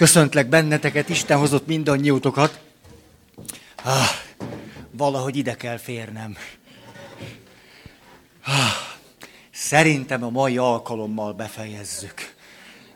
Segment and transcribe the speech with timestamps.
[0.00, 2.60] Köszöntlek benneteket, Isten hozott mindannyiótokat.
[3.82, 4.08] Ah,
[4.90, 6.36] valahogy ide kell férnem.
[8.44, 8.74] Ah,
[9.50, 12.34] szerintem a mai alkalommal befejezzük.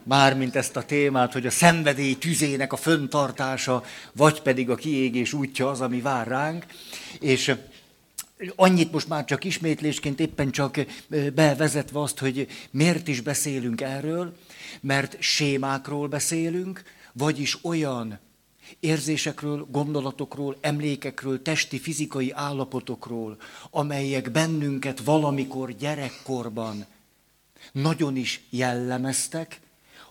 [0.03, 5.71] Mármint ezt a témát, hogy a szenvedély tüzének a föntartása, vagy pedig a kiégés útja
[5.71, 6.67] az, ami vár ránk.
[7.21, 7.55] És
[8.57, 10.77] annyit most már csak ismétlésként éppen csak
[11.35, 14.37] bevezetve azt, hogy miért is beszélünk erről,
[14.81, 18.19] mert sémákról beszélünk, vagyis olyan
[18.81, 23.37] érzésekről, gondolatokról, emlékekről, testi, fizikai állapotokról,
[23.71, 26.87] amelyek bennünket valamikor gyerekkorban
[27.73, 29.61] nagyon is jellemeztek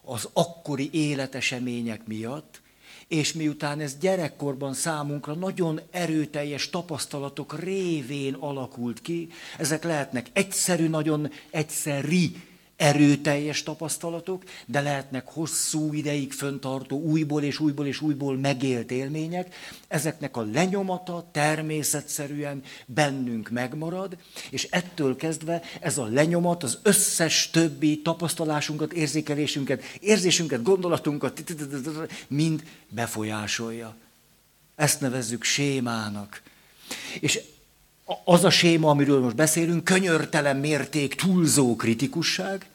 [0.02, 2.62] az akkori életesemények miatt,
[3.08, 11.32] és miután ez gyerekkorban számunkra nagyon erőteljes tapasztalatok révén alakult ki, ezek lehetnek egyszerű, nagyon
[11.50, 12.36] egyszeri
[12.76, 19.56] erőteljes tapasztalatok, de lehetnek hosszú ideig föntartó, újból és újból és újból megélt élmények.
[19.88, 24.18] Ezeknek a lenyomata természetszerűen bennünk megmarad,
[24.50, 31.44] és ettől kezdve ez a lenyomat az összes többi tapasztalásunkat, érzékelésünket, érzésünket, gondolatunkat
[32.28, 33.96] mind befolyásolja.
[34.76, 36.42] Ezt nevezzük sémának.
[37.20, 37.40] És
[38.26, 42.66] az a séma, amiről most beszélünk, könyörtelen mérték, túlzó kritikusság.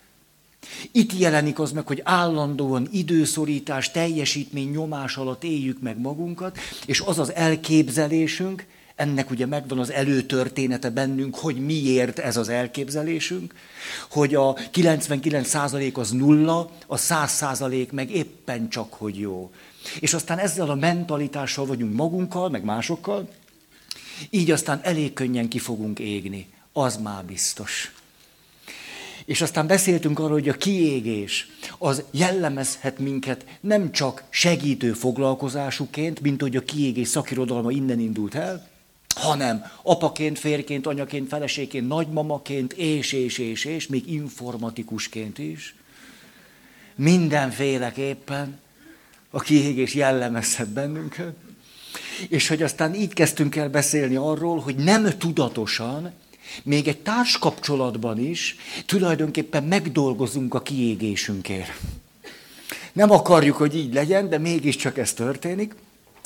[0.92, 7.18] Itt jelenik az meg, hogy állandóan időszorítás, teljesítmény nyomás alatt éljük meg magunkat, és az
[7.18, 8.66] az elképzelésünk,
[8.98, 13.54] ennek ugye megvan az előtörténete bennünk, hogy miért ez az elképzelésünk,
[14.10, 19.50] hogy a 99% az nulla, a 100% meg éppen csak, hogy jó.
[20.00, 23.28] És aztán ezzel a mentalitással vagyunk magunkkal, meg másokkal,
[24.30, 26.46] így aztán elég könnyen ki fogunk égni.
[26.72, 27.92] Az már biztos.
[29.24, 36.40] És aztán beszéltünk arról, hogy a kiégés az jellemezhet minket nem csak segítő foglalkozásuként, mint
[36.40, 38.68] hogy a kiégés szakirodalma innen indult el,
[39.14, 45.74] hanem apaként, férként, anyaként, feleségként, nagymamaként, és, és, és, és, még informatikusként is.
[46.94, 48.60] Mindenféleképpen
[49.30, 51.34] a kiégés jellemezhet bennünket.
[52.28, 56.12] És hogy aztán így kezdtünk el beszélni arról, hogy nem tudatosan,
[56.62, 58.56] még egy társkapcsolatban is
[58.86, 61.70] tulajdonképpen megdolgozunk a kiégésünkért.
[62.92, 65.74] Nem akarjuk, hogy így legyen, de mégiscsak ez történik.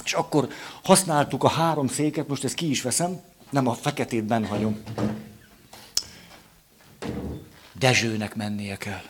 [0.05, 0.49] És akkor
[0.83, 3.21] használtuk a három széket, most ezt ki is veszem,
[3.51, 4.83] nem a feketét benn hagyom.
[7.79, 9.03] Dezsőnek mennie kell.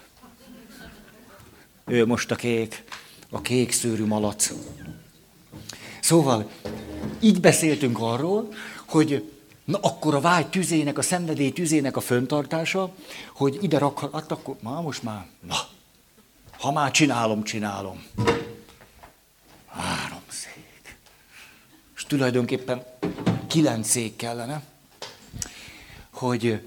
[1.87, 2.85] Ő most a kék,
[3.31, 4.53] a kék szőrű malac.
[6.03, 6.51] Szóval
[7.21, 8.49] így beszéltünk arról,
[8.87, 9.31] hogy
[9.65, 12.95] na akkor a vágy tüzének, a szenvedély tüzének a föntartása,
[13.33, 15.57] hogy ide rakhat, akkor már most már, na,
[16.59, 18.05] ha már csinálom, csinálom.
[19.67, 20.97] Három szék.
[21.97, 22.85] És tulajdonképpen
[23.47, 24.63] kilenc szék kellene,
[26.11, 26.63] hogy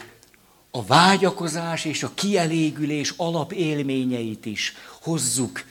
[0.72, 5.63] a vágyakozás és a kielégülés alapélményeit is hozzuk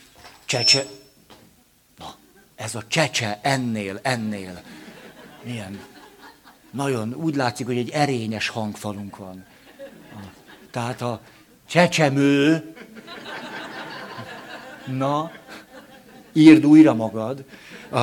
[0.45, 0.87] csecse,
[2.57, 4.63] ez a csecse ennél, ennél.
[5.43, 5.81] Milyen?
[6.71, 9.45] Nagyon úgy látszik, hogy egy erényes hangfalunk van.
[10.71, 11.21] Tehát a
[11.69, 12.75] csecsemő,
[14.87, 15.31] na,
[16.33, 17.45] írd újra magad.
[17.91, 18.03] A,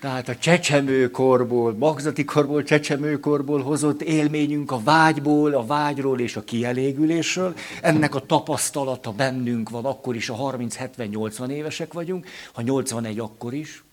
[0.00, 7.54] tehát a csecsemőkorból, magzati korból, csecsemőkorból hozott élményünk a vágyból, a vágyról és a kielégülésről.
[7.82, 13.84] Ennek a tapasztalata bennünk van, akkor is a 30-70-80 évesek vagyunk, ha 81 akkor is.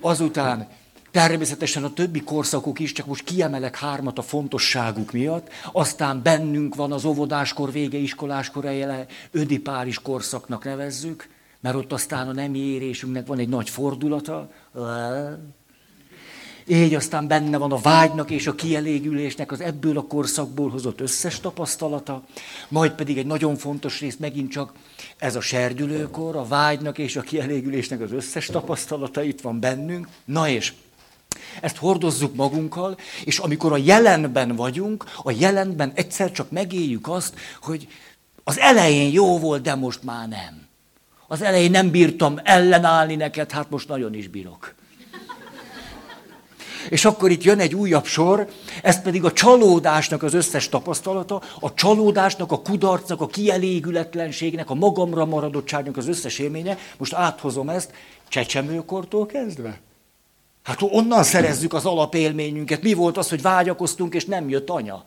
[0.00, 0.68] Azután
[1.10, 5.48] természetesen a többi korszakok is, csak most kiemelek hármat a fontosságuk miatt.
[5.72, 8.66] Aztán bennünk van az óvodáskor, vége iskoláskor
[9.30, 11.33] ödipáris korszaknak nevezzük
[11.64, 14.50] mert ott aztán a nemi érésünknek van egy nagy fordulata.
[16.66, 21.40] Így aztán benne van a vágynak és a kielégülésnek az ebből a korszakból hozott összes
[21.40, 22.22] tapasztalata,
[22.68, 24.72] majd pedig egy nagyon fontos rész megint csak
[25.18, 30.08] ez a serdülőkor, a vágynak és a kielégülésnek az összes tapasztalata itt van bennünk.
[30.24, 30.72] Na és
[31.60, 37.88] ezt hordozzuk magunkkal, és amikor a jelenben vagyunk, a jelenben egyszer csak megéljük azt, hogy
[38.42, 40.63] az elején jó volt, de most már nem.
[41.26, 44.74] Az elején nem bírtam ellenállni neked, hát most nagyon is bírok.
[46.88, 48.48] És akkor itt jön egy újabb sor,
[48.82, 55.24] ez pedig a csalódásnak az összes tapasztalata, a csalódásnak, a kudarcnak, a kielégületlenségnek, a magamra
[55.24, 56.78] maradottságnak az összes élménye.
[56.96, 57.92] Most áthozom ezt
[58.28, 59.80] csecsemőkortól kezdve.
[60.62, 62.82] Hát onnan szerezzük az alapélményünket.
[62.82, 65.04] Mi volt az, hogy vágyakoztunk, és nem jött anya?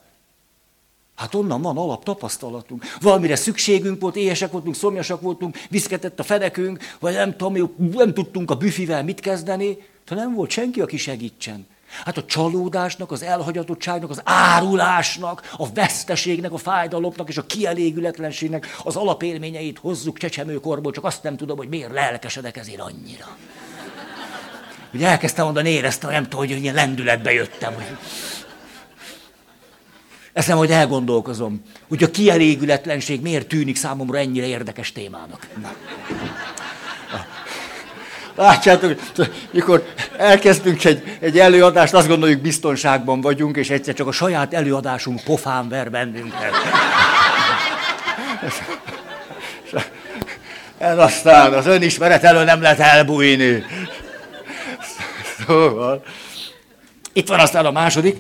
[1.18, 2.84] Hát onnan van alap tapasztalatunk.
[3.02, 8.52] Valamire szükségünk volt, éhesek voltunk, szomjasak voltunk, viszketett a fenekünk, vagy nem tudom, nem tudtunk
[8.52, 9.78] a büfivel mit kezdeni,
[10.08, 11.68] de nem volt senki, aki segítsen.
[12.06, 18.96] Hát a csalódásnak, az elhagyatottságnak, az árulásnak, a veszteségnek, a fájdalomnak és a kielégületlenségnek az
[18.96, 23.38] alapélményeit hozzuk csecsemőkorból, csak azt nem tudom, hogy miért lelkesedek ezért annyira.
[24.94, 27.74] Ugye elkezdtem mondani, éreztem, nem tudom, hogy ilyen lendületbe jöttem.
[27.74, 27.98] Hogy...
[30.38, 35.48] Ezt nem, hogy elgondolkozom, hogy a kielégületlenség miért tűnik számomra ennyire érdekes témának.
[35.62, 35.72] Na.
[38.36, 38.96] Látjátok,
[39.52, 39.86] mikor
[40.18, 45.70] elkezdünk egy, egy előadást, azt gondoljuk, biztonságban vagyunk, és egyszer csak a saját előadásunk pofán
[45.70, 46.54] ver bennünket.
[50.78, 53.64] Ez aztán az önismeret elől nem lehet elbújni.
[55.46, 56.04] Szóval,
[57.14, 58.18] itt van aztán a második.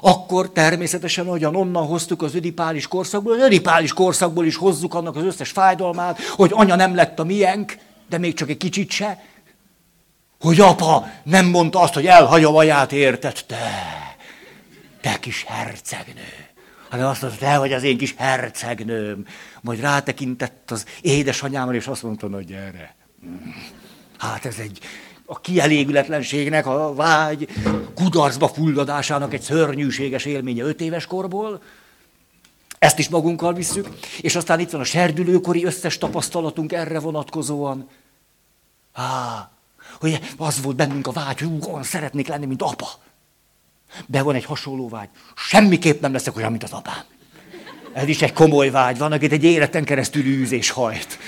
[0.00, 5.24] Akkor természetesen, ahogyan onnan hoztuk az ödipális korszakból, az ödipális korszakból is hozzuk annak az
[5.24, 7.76] összes fájdalmát, hogy anya nem lett a miénk,
[8.08, 9.22] de még csak egy kicsit se.
[10.40, 13.44] Hogy apa nem mondta azt, hogy elhagyom aját, érted?
[13.46, 13.56] Te,
[15.00, 16.46] te kis hercegnő.
[16.90, 19.26] Hanem azt mondta, te vagy az én kis hercegnőm.
[19.60, 22.96] Majd rátekintett az édesanyámra, és azt mondta, hogy gyere.
[24.18, 24.78] Hát ez egy,
[25.30, 27.48] a kielégületlenségnek, a vágy
[27.94, 31.62] kudarcba fulladásának egy szörnyűséges élménye öt éves korból.
[32.78, 33.88] Ezt is magunkkal visszük.
[34.20, 37.88] És aztán itt van a serdülőkori összes tapasztalatunk erre vonatkozóan.
[38.92, 39.50] Á,
[40.00, 42.88] hogy az volt bennünk a vágy, hogy olyan szeretnék lenni, mint apa.
[44.06, 45.08] De van egy hasonló vágy.
[45.36, 47.04] Semmiképp nem leszek olyan, mint az apám.
[47.92, 48.98] Ez is egy komoly vágy.
[48.98, 51.18] Van, akit egy életen keresztül űzés hajt.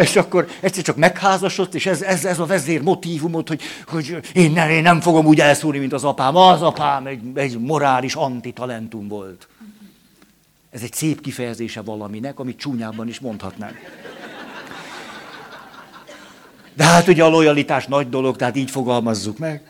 [0.00, 4.50] És akkor egyszer csak megházasodott, és ez, ez, ez a vezér motivumot, hogy, hogy én,
[4.50, 6.36] nem, én nem fogom úgy elszúrni, mint az apám.
[6.36, 9.48] Az apám egy, egy morális antitalentum volt.
[10.70, 13.76] Ez egy szép kifejezése valaminek, amit csúnyában is mondhatnánk.
[16.74, 19.62] De hát ugye a lojalitás nagy dolog, tehát így fogalmazzuk meg.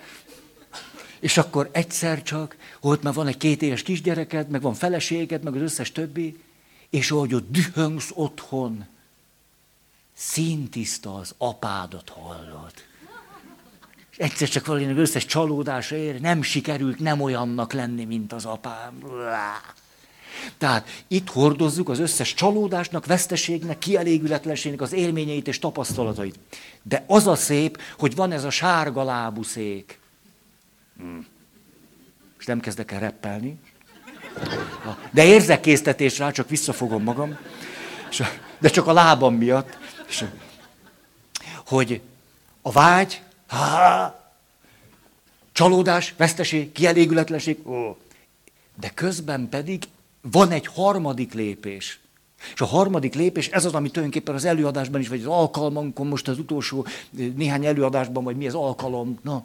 [1.20, 5.55] És akkor egyszer csak, ott már van egy két éves kisgyereked, meg van feleséged, meg
[5.55, 6.37] az összes többi,
[6.91, 8.87] és ahogy ott dühöngsz otthon,
[10.17, 12.73] szintiszta az apádat hallod.
[14.11, 19.03] És egyszer csak valakinek összes csalódása ér, nem sikerült nem olyannak lenni, mint az apám.
[20.59, 26.39] Tehát itt hordozzuk az összes csalódásnak, veszteségnek, kielégületlenségnek az élményeit és tapasztalatait.
[26.83, 29.99] De az a szép, hogy van ez a sárga lábú szék.
[30.97, 31.27] Hmm.
[32.39, 33.59] És nem kezdek el reppelni.
[35.11, 37.39] De érzek késztetés rá, csak visszafogom magam.
[38.59, 39.79] De csak a lábam miatt.
[40.08, 40.25] És,
[41.67, 42.00] hogy
[42.62, 44.20] a vágy, há,
[45.53, 47.97] csalódás, veszteség, kielégületlenség, ó.
[48.81, 49.82] de közben pedig
[50.20, 52.00] van egy harmadik lépés.
[52.55, 56.29] És a harmadik lépés, ez az, ami tulajdonképpen az előadásban is, vagy az alkalmankon, most
[56.29, 59.44] az utolsó néhány előadásban, vagy mi az alkalom, na,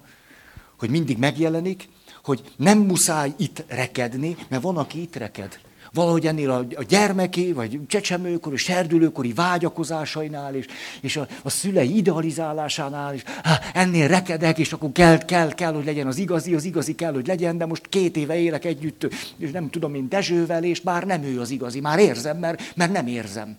[0.79, 1.89] hogy mindig megjelenik,
[2.23, 5.59] hogy nem muszáj itt rekedni, mert van, aki itt reked.
[5.93, 10.65] Valahogy ennél a, a gyermeki, vagy csecsemőkori, serdülőkori vágyakozásainál, és,
[11.01, 15.85] és a, a szülei idealizálásánál, és há, ennél rekedek, és akkor kell, kell, kell, hogy
[15.85, 19.07] legyen az igazi, az igazi kell, hogy legyen, de most két éve élek együtt,
[19.37, 22.91] és nem tudom, mint Dezsővel, és már nem ő az igazi, már érzem, mert, mert
[22.91, 23.57] nem érzem.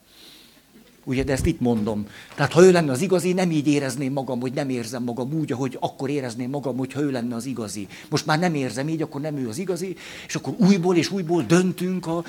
[1.05, 2.07] Ugye, de ezt itt mondom.
[2.35, 5.53] Tehát ha ő lenne az igazi, nem így érezném magam, hogy nem érzem magam úgy,
[5.53, 7.87] ahogy akkor érezném magam, hogyha ő lenne az igazi.
[8.11, 9.97] Most már nem érzem így, akkor nem ő az igazi,
[10.27, 12.25] és akkor újból és újból döntünk a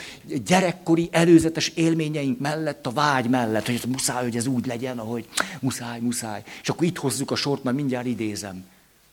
[0.46, 5.28] gyerekkori előzetes élményeink mellett, a vágy mellett, hogy muszáj, hogy ez úgy legyen, ahogy
[5.60, 6.44] muszáj, muszáj.
[6.62, 8.64] És akkor itt hozzuk a sort, mert mindjárt idézem.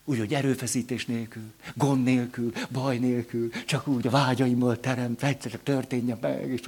[0.05, 1.43] Úgy, hogy erőfeszítés nélkül,
[1.75, 6.61] gond nélkül, baj nélkül, csak úgy a vágyaimmal teremt, egyszer csak történjen meg, és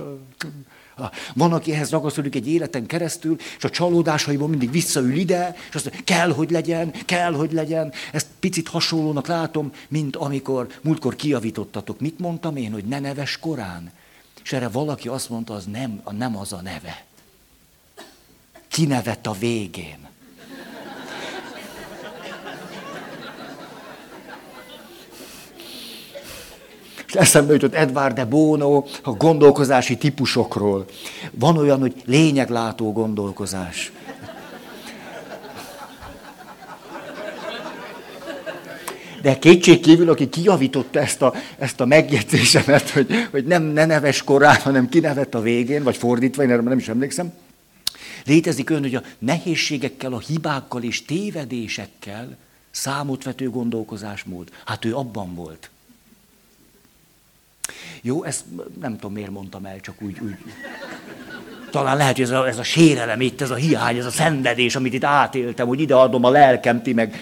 [1.34, 5.84] van, aki ehhez ragaszkodik egy életen keresztül, és a csalódásaiból mindig visszaül ide, és azt
[5.84, 7.92] mondja, kell, hogy legyen, kell, hogy legyen.
[8.12, 12.00] Ezt picit hasonlónak látom, mint amikor múltkor kiavítottatok.
[12.00, 13.92] Mit mondtam én, hogy ne neves korán?
[14.42, 17.04] És erre valaki azt mondta, az nem, nem az a neve.
[18.68, 20.11] Kinevet a végén.
[27.14, 30.84] Eszembe jutott Edvard de Bono a gondolkozási típusokról.
[31.30, 33.92] Van olyan, hogy lényeglátó gondolkozás.
[39.22, 44.22] De kétség kívül, aki kijavította ezt a, ezt a megjegyzésemet, hogy, hogy nem ne neves
[44.22, 47.32] korán, hanem kinevett a végén, vagy fordítva, én erre nem is emlékszem.
[48.24, 52.36] Létezik ön, hogy a nehézségekkel, a hibákkal és tévedésekkel
[52.70, 54.48] számot vető gondolkozásmód.
[54.64, 55.70] Hát ő abban volt.
[58.04, 58.44] Jó, ezt
[58.80, 60.36] nem tudom, miért mondtam el, csak úgy, úgy.
[61.70, 64.76] Talán lehet, hogy ez a, ez a sérelem itt, ez a hiány, ez a szenvedés,
[64.76, 67.16] amit itt átéltem, hogy ide adom a lelkem, ti meg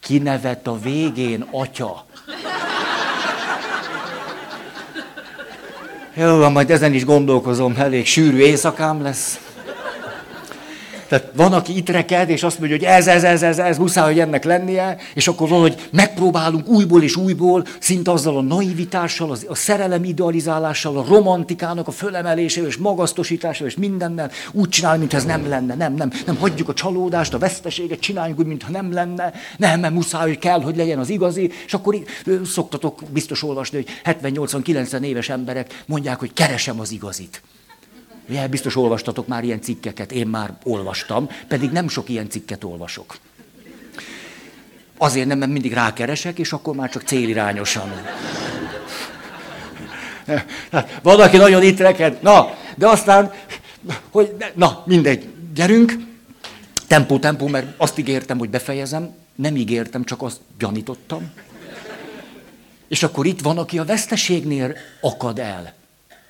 [0.00, 2.06] kinevett a végén atya.
[6.14, 9.51] Jó, majd ezen is gondolkozom, elég sűrű éjszakám lesz.
[11.12, 14.04] Tehát van, aki itt reked, és azt mondja, hogy ez, ez, ez, ez, ez, muszáj,
[14.04, 19.54] hogy ennek lennie, és akkor valahogy megpróbálunk újból és újból, szinte azzal a naivitással, a
[19.54, 25.48] szerelem idealizálással, a romantikának a fölemelésével, és magasztosításával, és mindennel úgy csinálni, mintha ez nem
[25.48, 25.74] lenne.
[25.74, 29.32] Nem, nem, nem hagyjuk a csalódást, a veszteséget, csináljunk úgy, mintha nem lenne.
[29.56, 31.50] Nem, mert muszáj, hogy kell, hogy legyen az igazi.
[31.66, 31.96] És akkor
[32.44, 37.42] szoktatok biztos olvasni, hogy 70-80-90 éves emberek mondják, hogy keresem az igazit.
[38.28, 43.16] Ugye, biztos olvastatok már ilyen cikkeket, én már olvastam, pedig nem sok ilyen cikket olvasok.
[44.98, 47.92] Azért nem, mert mindig rákeresek, és akkor már csak célirányosan.
[50.72, 53.32] Hát, van, aki nagyon itt reked, na, de aztán,
[54.10, 55.92] hogy, na, mindegy, gyerünk,
[56.86, 61.32] tempó, tempó, mert azt ígértem, hogy befejezem, nem ígértem, csak azt gyanítottam.
[62.88, 65.74] És akkor itt van, aki a veszteségnél akad el.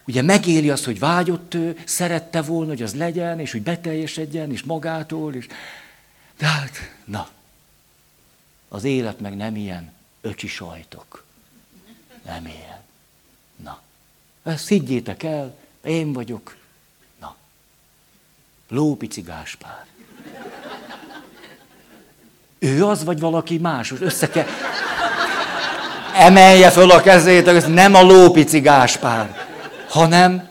[0.07, 4.63] Ugye megéli azt, hogy vágyott ő, szerette volna, hogy az legyen, és hogy beteljesedjen, és
[4.63, 5.47] magától, és...
[6.39, 7.29] De hát, na,
[8.69, 11.25] az élet meg nem ilyen öcsi sajtok.
[12.27, 12.81] Nem ilyen.
[13.57, 13.81] Na,
[14.43, 16.57] ezt higgyétek el, én vagyok.
[17.21, 17.37] Na,
[18.69, 19.87] Lópici Gáspár.
[22.59, 23.93] Ő az, vagy valaki más?
[24.01, 24.47] Össze kell...
[26.15, 29.51] Emelje föl a kezét, ez nem a Lópici Gáspár
[29.93, 30.49] hanem,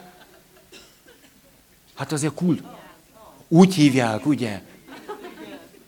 [1.96, 2.64] hát azért kult.
[3.48, 4.62] Úgy hívják, ugye?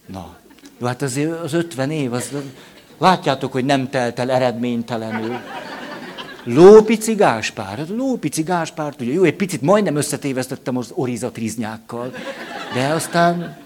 [0.06, 0.36] Na,
[0.78, 2.32] jó, hát azért az 50 év, az,
[2.98, 5.38] látjátok, hogy nem telt el eredménytelenül.
[6.44, 7.78] Lópici Gáspár.
[7.78, 12.14] Hát Lópici Gáspár, ugye, jó, egy picit majdnem összetévesztettem az orizatriznyákkal,
[12.74, 13.58] de aztán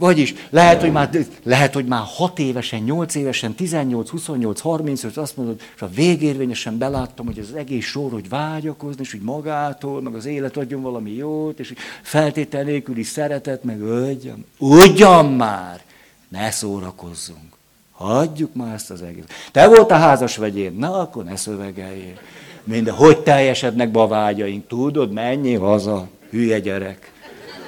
[0.00, 1.10] vagyis lehet, hogy már,
[1.42, 6.78] lehet, hogy már 6 évesen, 8 évesen, 18, 28, 35, azt mondod, és a végérvényesen
[6.78, 11.12] beláttam, hogy az egész sor, hogy vágyakozni, és hogy magától, meg az élet adjon valami
[11.12, 15.80] jót, és feltétel nélküli szeretet, meg ugyan, ugyan már,
[16.28, 17.58] ne szórakozzunk.
[17.92, 19.24] Hagyjuk már ezt az egész.
[19.52, 22.18] Te volt a házas vegyén, na akkor ne szövegeljél.
[22.64, 27.12] Minden, hogy teljesednek be a vágyaink, tudod, mennyi haza, hülye gyerek.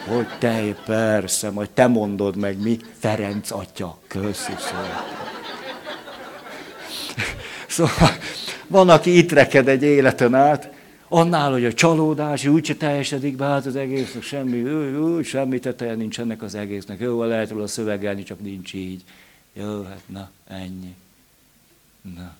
[0.06, 4.52] Hogy te, persze, majd te mondod meg mi, Ferenc atya, köszi
[7.72, 8.08] szóval.
[8.66, 10.72] Van, aki itt reked egy életen át,
[11.08, 14.62] annál, hogy a csalódás, úgyse teljesedik be, hát az egésznek semmi,
[14.94, 17.00] úgy, semmi teteje nincs ennek az egésznek.
[17.00, 19.02] Jó, lehet róla szövegelni, csak nincs így.
[19.52, 20.94] Jó, hát na, ennyi.
[22.16, 22.34] Na.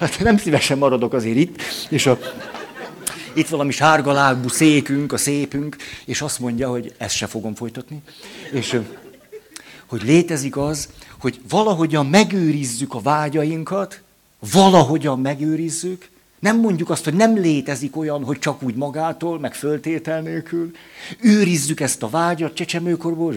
[0.00, 2.18] Hát nem szívesen maradok azért itt, és a
[3.38, 8.02] itt valami sárgalábú székünk, a szépünk, és azt mondja, hogy ezt se fogom folytatni.
[8.52, 8.80] És
[9.86, 14.00] hogy létezik az, hogy valahogyan megőrizzük a vágyainkat,
[14.52, 20.20] valahogyan megőrizzük, nem mondjuk azt, hogy nem létezik olyan, hogy csak úgy magától, meg föltétel
[20.20, 20.70] nélkül.
[21.20, 23.34] Őrizzük ezt a vágyat csecsemőkorból,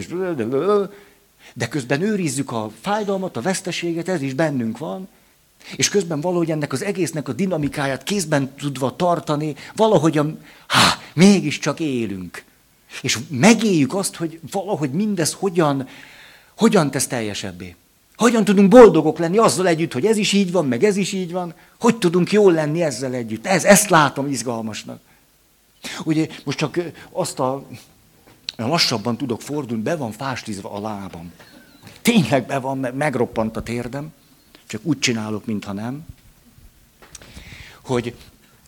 [1.53, 5.07] de közben őrizzük a fájdalmat, a veszteséget, ez is bennünk van,
[5.75, 12.43] és közben valahogy ennek az egésznek a dinamikáját kézben tudva tartani, valahogyan, há, mégiscsak élünk.
[13.01, 15.87] És megéljük azt, hogy valahogy mindez hogyan,
[16.57, 17.75] hogyan tesz teljesebbé.
[18.15, 21.31] Hogyan tudunk boldogok lenni azzal együtt, hogy ez is így van, meg ez is így
[21.31, 21.53] van.
[21.79, 23.45] Hogy tudunk jól lenni ezzel együtt.
[23.45, 24.99] Ez, ezt látom izgalmasnak.
[26.03, 26.79] Ugye most csak
[27.11, 27.63] azt a,
[28.57, 31.31] lassabban tudok fordulni, be van fástizva a lábam.
[32.01, 34.13] Tényleg be van, megroppant a térdem
[34.71, 36.05] csak úgy csinálok, mintha nem,
[37.81, 38.15] hogy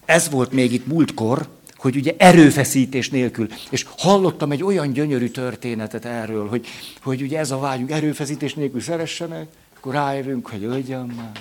[0.05, 3.47] ez volt még itt múltkor, hogy ugye erőfeszítés nélkül.
[3.69, 6.67] És hallottam egy olyan gyönyörű történetet erről, hogy,
[7.01, 11.39] hogy ugye ez a vágyunk, erőfeszítés nélkül szeressenek, akkor rájövünk, hogy legyen már.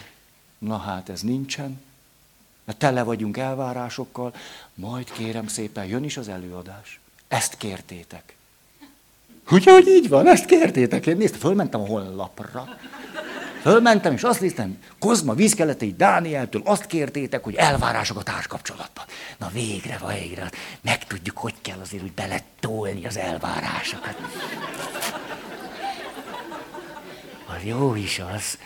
[0.58, 1.80] Na hát ez nincsen,
[2.64, 4.34] mert tele vagyunk elvárásokkal,
[4.74, 7.00] majd kérem szépen, jön is az előadás.
[7.28, 8.36] Ezt kértétek.
[9.50, 11.06] Ugye, hogy így van, ezt kértétek.
[11.06, 12.68] Én néztem, fölmentem a honlapra.
[13.62, 19.04] Fölmentem, és azt néztem, Kozma vízkeletei Dánieltől azt kértétek, hogy elvárások a társkapcsolatban.
[19.38, 20.50] Na végre, végre,
[20.80, 24.16] megtudjuk, hogy kell azért úgy beletolni az elvárásokat.
[27.46, 28.58] Az jó is az.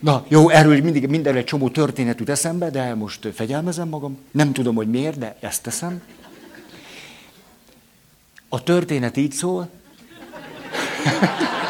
[0.00, 4.18] Na, jó, erről mindig mindenre egy csomó történet jut eszembe, de most fegyelmezem magam.
[4.30, 6.02] Nem tudom, hogy miért, de ezt teszem.
[8.48, 9.68] A történet így szól.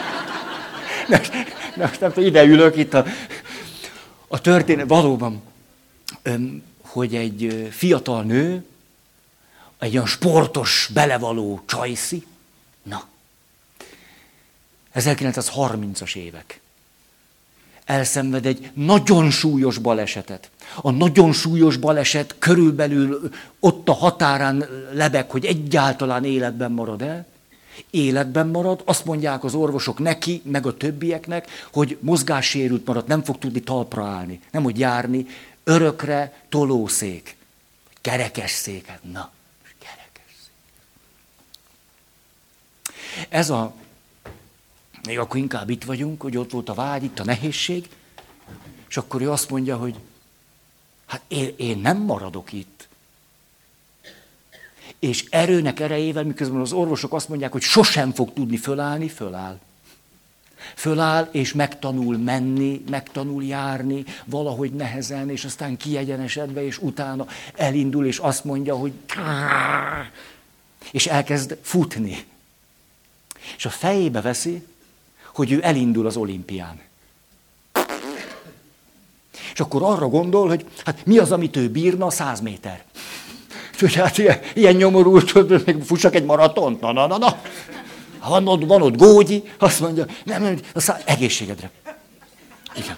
[1.76, 3.04] Nem tudom, ide ülök itt a
[4.28, 5.42] A történet valóban,
[6.80, 8.64] hogy egy fiatal nő,
[9.78, 12.26] egy olyan sportos, belevaló csajszi,
[12.82, 13.04] na,
[14.94, 16.60] 1930-as évek.
[17.84, 20.50] Elszenved egy nagyon súlyos balesetet.
[20.82, 27.26] A nagyon súlyos baleset körülbelül ott a határán lebeg, hogy egyáltalán életben marad el.
[27.90, 33.38] Életben marad, azt mondják az orvosok neki, meg a többieknek, hogy mozgássérült marad, nem fog
[33.38, 35.26] tudni talpra állni, nem hogy járni,
[35.64, 37.36] örökre tolószék,
[38.00, 39.02] kerekes széket.
[39.02, 39.30] Na,
[39.78, 40.52] kerekes szék.
[43.28, 43.74] Ez a
[45.06, 47.88] még akkor inkább itt vagyunk, hogy ott volt a vágy, itt a nehézség,
[48.88, 49.94] és akkor ő azt mondja, hogy
[51.06, 52.71] hát én, én nem maradok itt.
[55.02, 59.58] És erőnek erejével, miközben az orvosok azt mondják, hogy sosem fog tudni fölállni, föláll.
[60.76, 68.18] Föláll, és megtanul menni, megtanul járni, valahogy nehezen, és aztán kiegyenesedve, és utána elindul, és
[68.18, 68.92] azt mondja, hogy
[70.90, 72.24] és elkezd futni.
[73.56, 74.66] És a fejébe veszi,
[75.34, 76.80] hogy ő elindul az olimpián.
[79.52, 82.84] És akkor arra gondol, hogy hát mi az, amit ő bírna, száz méter.
[83.82, 87.40] Úgyhogy hát ilyen, ilyen nyomorult, hogy még fussak egy maratont, na, na, na, na.
[88.28, 90.98] Van ott, van ott Gógyi, azt mondja, nem, nem, a szá...
[91.04, 91.70] egészségedre.
[92.76, 92.96] Igen.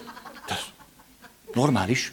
[1.55, 2.12] Normális.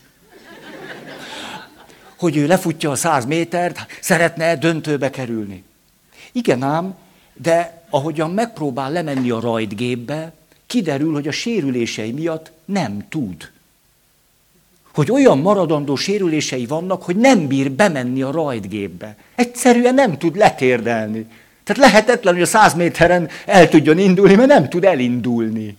[2.17, 5.63] Hogy ő lefutja a száz métert, szeretne döntőbe kerülni.
[6.31, 6.95] Igen ám,
[7.33, 10.33] de ahogyan megpróbál lemenni a rajtgépbe,
[10.65, 13.50] kiderül, hogy a sérülései miatt nem tud.
[14.93, 19.15] Hogy olyan maradandó sérülései vannak, hogy nem bír bemenni a rajtgépbe.
[19.35, 21.25] Egyszerűen nem tud letérdelni.
[21.63, 25.77] Tehát lehetetlen, hogy a száz méteren el tudjon indulni, mert nem tud elindulni.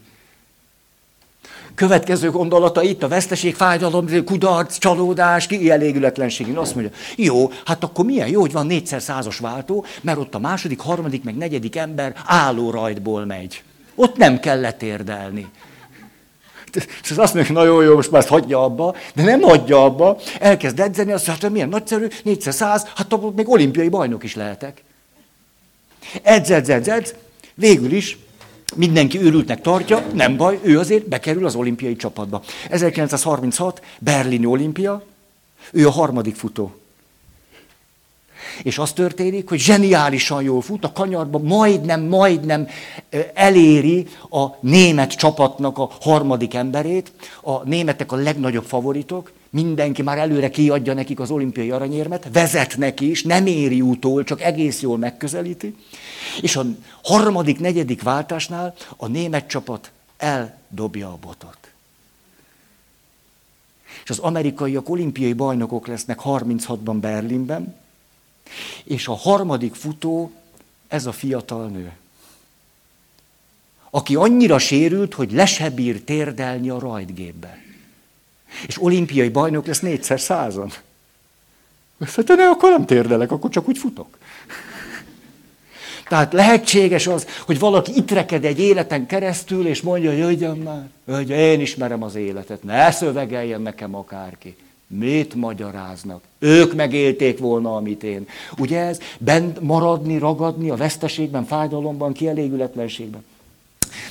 [1.74, 6.46] Következő gondolata itt a veszteség, fájdalom, kudarc, csalódás, kielégületlenség.
[6.46, 10.34] Én azt mondja, jó, hát akkor milyen jó, hogy van négyszer százas váltó, mert ott
[10.34, 13.62] a második, harmadik, meg negyedik ember álló rajtból megy.
[13.94, 15.46] Ott nem kell letérdelni.
[17.02, 20.18] És azt mondja, na jó, jó, most már ezt hagyja abba, de nem hagyja abba,
[20.40, 24.34] elkezd edzeni, azt mondja, hát milyen nagyszerű, négyszer száz, hát akkor még olimpiai bajnok is
[24.34, 24.84] lehetek.
[26.22, 27.14] Edz, edz, edz, edz,
[27.54, 28.18] végül is
[28.76, 32.42] Mindenki őrültnek tartja, nem baj, ő azért bekerül az olimpiai csapatba.
[32.70, 35.02] 1936, Berlini olimpia,
[35.72, 36.81] ő a harmadik futó.
[38.62, 42.68] És az történik, hogy zseniálisan jól fut, a kanyarba majdnem, majdnem
[43.34, 47.12] eléri a német csapatnak a harmadik emberét.
[47.42, 53.10] A németek a legnagyobb favoritok, mindenki már előre kiadja nekik az olimpiai aranyérmet, vezet neki
[53.10, 55.76] is, nem éri útól, csak egész jól megközelíti.
[56.40, 56.64] És a
[57.02, 61.58] harmadik, negyedik váltásnál a német csapat eldobja a botot.
[64.04, 67.74] És az amerikaiak olimpiai bajnokok lesznek 36-ban Berlinben,
[68.84, 70.32] és a harmadik futó
[70.88, 71.92] ez a fiatal nő,
[73.90, 77.58] aki annyira sérült, hogy le se bír térdelni a rajtgépbe.
[78.66, 80.72] És olimpiai bajnok lesz négyszer százan.
[81.98, 84.18] Azt mondta, ne, akkor nem térdelek, akkor csak úgy futok.
[86.08, 90.88] Tehát lehetséges az, hogy valaki itt reked egy életen keresztül, és mondja, hogy jöjjön már,
[91.06, 94.56] hogy én ismerem az életet, ne szövegeljen nekem akárki.
[94.98, 96.22] Mit magyaráznak?
[96.38, 98.26] Ők megélték volna, amit én.
[98.58, 98.98] Ugye ez?
[99.18, 103.24] Bent maradni, ragadni a veszteségben, fájdalomban, kielégületlenségben.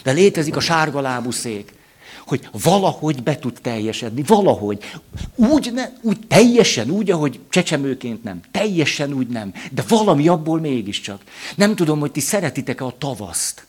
[0.04, 1.80] De létezik a sárgalábú szék
[2.32, 4.91] hogy valahogy be tud teljesedni, valahogy.
[5.36, 8.39] Úgy, ne, úgy teljesen, úgy, ahogy csecsemőként nem.
[8.52, 9.54] Teljesen úgy nem.
[9.72, 11.22] De valami abból mégiscsak.
[11.56, 13.65] Nem tudom, hogy ti szeretitek-e a tavaszt.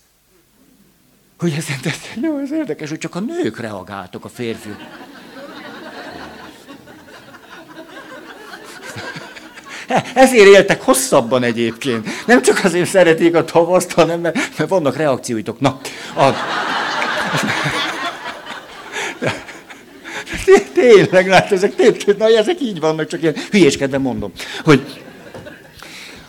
[1.39, 4.79] Hogy ez, ez, jó, ez érdekes, hogy csak a nők reagáltok a férfiak.
[10.15, 12.09] Ezért éltek hosszabban egyébként.
[12.27, 15.61] Nem csak azért szeretik a tavaszt, hanem mert, mert vannak reakcióitok.
[15.61, 15.81] Na,
[16.17, 16.31] a...
[20.75, 24.33] Tényleg, hát ezek tényleg, na, ezek így vannak, csak ilyen hülyéskedve mondom.
[24.65, 25.03] Hogy,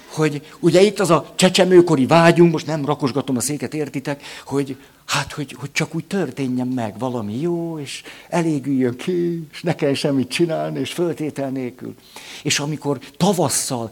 [0.08, 5.32] hogy ugye itt az a csecsemőkori vágyunk, most nem rakosgatom a széket, értitek, hogy hát,
[5.32, 10.30] hogy, hogy csak úgy történjen meg valami jó, és elégüljön ki, és ne kell semmit
[10.30, 11.96] csinálni, és föltétel nélkül.
[12.44, 13.92] És amikor tavasszal,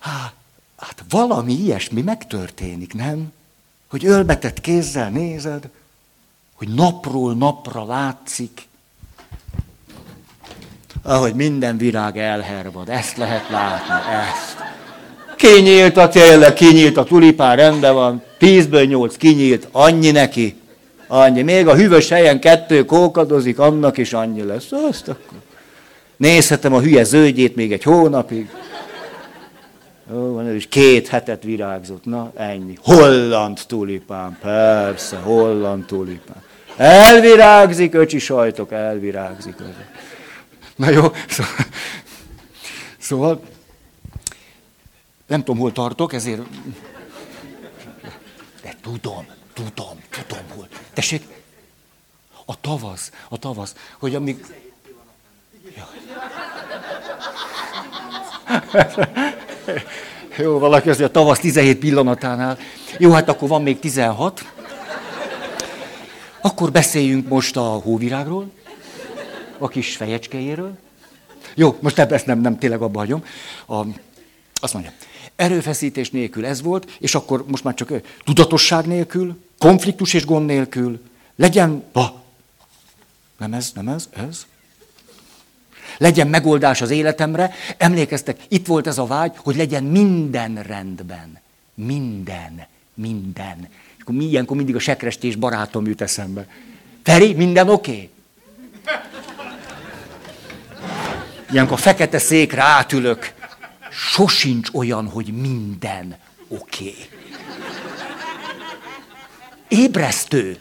[0.00, 0.34] hát,
[0.76, 3.32] hát valami ilyesmi megtörténik, nem?
[3.88, 5.68] Hogy ölbetett kézzel nézed,
[6.54, 8.68] hogy napról napra látszik,
[11.02, 12.88] ahogy minden virág elhervad.
[12.88, 14.51] Ezt lehet látni, ezt.
[15.42, 18.22] Kinyílt a tényleg, kinyílt a tulipán, rendben van.
[18.38, 20.56] Tízből nyolc kinyílt, annyi neki.
[21.06, 21.42] Annyi.
[21.42, 24.72] Még a hűvös helyen kettő kókadozik, annak is annyi lesz.
[24.90, 25.38] Azt akkor.
[26.16, 28.50] Nézhetem a hülye zöldjét még egy hónapig.
[30.14, 32.04] Ó, van is két hetet virágzott.
[32.04, 32.78] Na, ennyi.
[32.82, 36.42] Holland tulipán, persze, holland tulipán.
[36.76, 39.54] Elvirágzik, öcsi sajtok, elvirágzik.
[40.76, 41.66] Na jó, szóval,
[42.98, 43.40] szóval
[45.26, 46.42] nem tudom, hol tartok, ezért...
[48.62, 50.68] De tudom, tudom, tudom, hol.
[50.92, 51.22] Tessék,
[52.44, 54.46] a tavasz, a tavasz, hogy amíg...
[55.76, 55.88] Ja.
[60.36, 62.58] Jó, valaki azért a tavasz 17 pillanatánál.
[62.98, 64.52] Jó, hát akkor van még 16.
[66.40, 68.50] Akkor beszéljünk most a hóvirágról,
[69.58, 70.78] a kis fejecskéjéről.
[71.54, 73.24] Jó, most ezt nem, nem tényleg abba hagyom.
[73.66, 73.84] A,
[74.60, 74.92] azt mondja,
[75.42, 77.92] erőfeszítés nélkül ez volt, és akkor most már csak
[78.24, 81.00] tudatosság nélkül, konfliktus és gond nélkül,
[81.36, 82.22] legyen, ha,
[83.38, 84.46] nem ez, nem ez, ez.
[85.98, 87.54] Legyen megoldás az életemre.
[87.76, 91.40] Emlékeztek, itt volt ez a vágy, hogy legyen minden rendben.
[91.74, 93.68] Minden, minden.
[93.96, 96.46] És akkor ilyenkor mindig a sekrestés barátom jut eszembe.
[97.02, 97.90] Feri, minden oké?
[97.90, 98.10] Okay?
[101.50, 103.32] Ilyenkor a fekete székre átülök.
[103.92, 106.16] Sosincs olyan, hogy minden
[106.48, 106.84] oké.
[106.84, 107.08] Okay.
[109.68, 110.58] Ébresztő.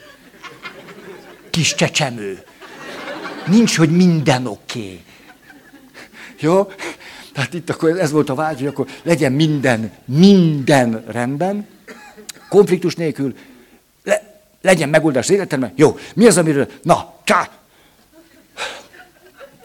[1.49, 2.43] Kis csecsemő.
[3.47, 4.79] Nincs, hogy minden oké.
[4.79, 5.03] Okay.
[6.39, 6.71] Jó?
[7.33, 11.67] Tehát itt akkor ez volt a vágy, hogy akkor legyen minden, minden rendben,
[12.49, 13.35] konfliktus nélkül,
[14.03, 15.73] le, legyen megoldás az életemben.
[15.75, 17.49] Jó, mi az, amiről, na, csá!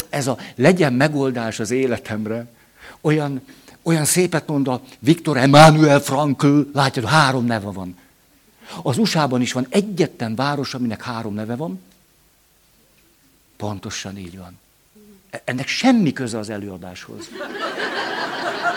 [0.08, 2.46] Ez a legyen megoldás az életemre,
[3.00, 3.40] olyan,
[3.82, 7.96] olyan szépet mond a Viktor Emmanuel Frankl, látjad, három neve van.
[8.82, 11.80] Az USA-ban is van egyetlen város, aminek három neve van.
[13.56, 14.58] Pontosan így van.
[15.44, 17.28] Ennek semmi köze az előadáshoz.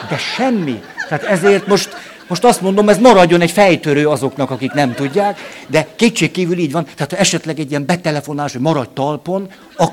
[0.09, 0.81] De semmi.
[1.07, 1.89] Tehát ezért most,
[2.27, 6.83] most azt mondom, ez maradjon egy fejtörő azoknak, akik nem tudják, de kétségkívül így van.
[6.83, 9.87] Tehát ha esetleg egy ilyen betelefonás, hogy maradj talpon, a...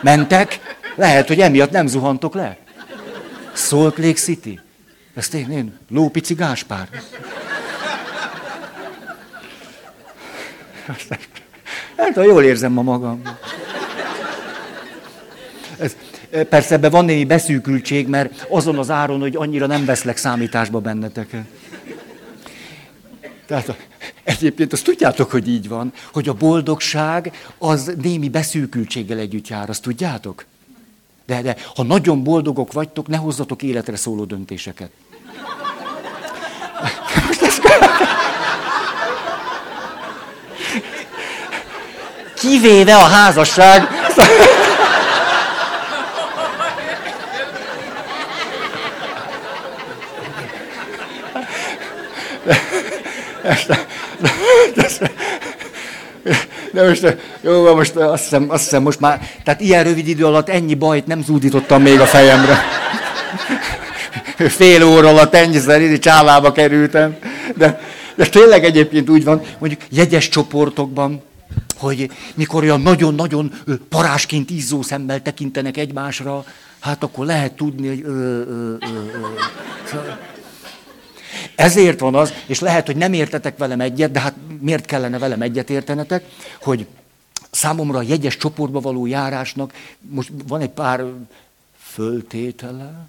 [0.00, 0.60] mentek,
[0.96, 2.56] lehet, hogy emiatt nem zuhantok le.
[3.52, 4.60] Salt Lake City.
[5.14, 6.88] Ezt én, én Lópici Gáspár.
[11.96, 13.22] Hát, ha jól érzem ma magam.
[15.78, 15.96] Ez,
[16.48, 21.44] persze ebben van némi beszűkültség, mert azon az áron, hogy annyira nem veszlek számításba benneteket.
[23.46, 23.76] Tehát
[24.24, 29.82] egyébként azt tudjátok, hogy így van, hogy a boldogság az némi beszűkültséggel együtt jár, azt
[29.82, 30.44] tudjátok?
[31.32, 34.90] De, de ha nagyon boldogok vagytok, ne hozzatok életre szóló döntéseket.
[42.34, 43.88] Kivéve a házasság.
[56.72, 60.48] De most, jó, most azt hiszem, azt hiszem, most már, tehát ilyen rövid idő alatt
[60.48, 62.58] ennyi bajt nem zúdítottam még a fejemre.
[64.36, 67.16] Fél óra alatt ennyiszer csálába kerültem.
[67.56, 67.80] De,
[68.14, 71.22] de tényleg egyébként úgy van, mondjuk jegyes csoportokban,
[71.78, 73.52] hogy mikor olyan nagyon-nagyon
[73.88, 76.44] parásként izzó szemmel tekintenek egymásra,
[76.80, 78.02] hát akkor lehet tudni, hogy...
[78.04, 78.76] Ö, ö, ö,
[79.92, 79.98] ö.
[81.54, 85.42] Ezért van az, és lehet, hogy nem értetek velem egyet, de hát miért kellene velem
[85.42, 86.24] egyet értenetek,
[86.62, 86.86] hogy
[87.50, 91.04] számomra a jegyes csoportba való járásnak most van egy pár
[91.78, 93.06] föltétele,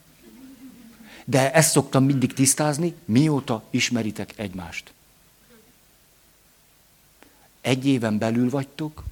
[1.26, 4.94] de ezt szoktam mindig tisztázni, mióta ismeritek egymást.
[7.62, 9.04] Egy éven belül vagytok,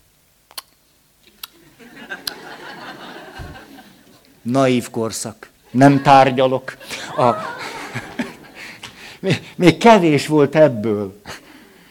[4.41, 6.77] naív korszak, nem tárgyalok.
[7.17, 7.35] A,
[9.21, 11.21] még, még kevés volt ebből.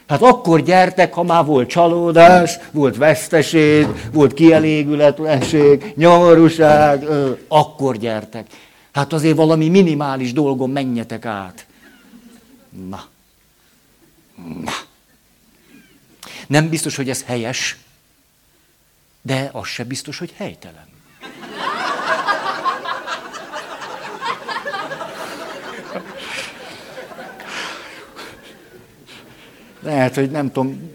[0.07, 7.05] Hát akkor gyertek, ha már volt csalódás, volt veszteség, volt kielégületlenség, nyomorúság,
[7.49, 8.47] akkor gyertek.
[8.93, 11.66] Hát azért valami minimális dolgon menjetek át.
[12.88, 13.05] Na.
[14.64, 14.73] Na.
[16.47, 17.77] Nem biztos, hogy ez helyes,
[19.23, 20.89] de az se biztos, hogy helytelen.
[29.81, 30.93] Lehet, hogy nem tudom,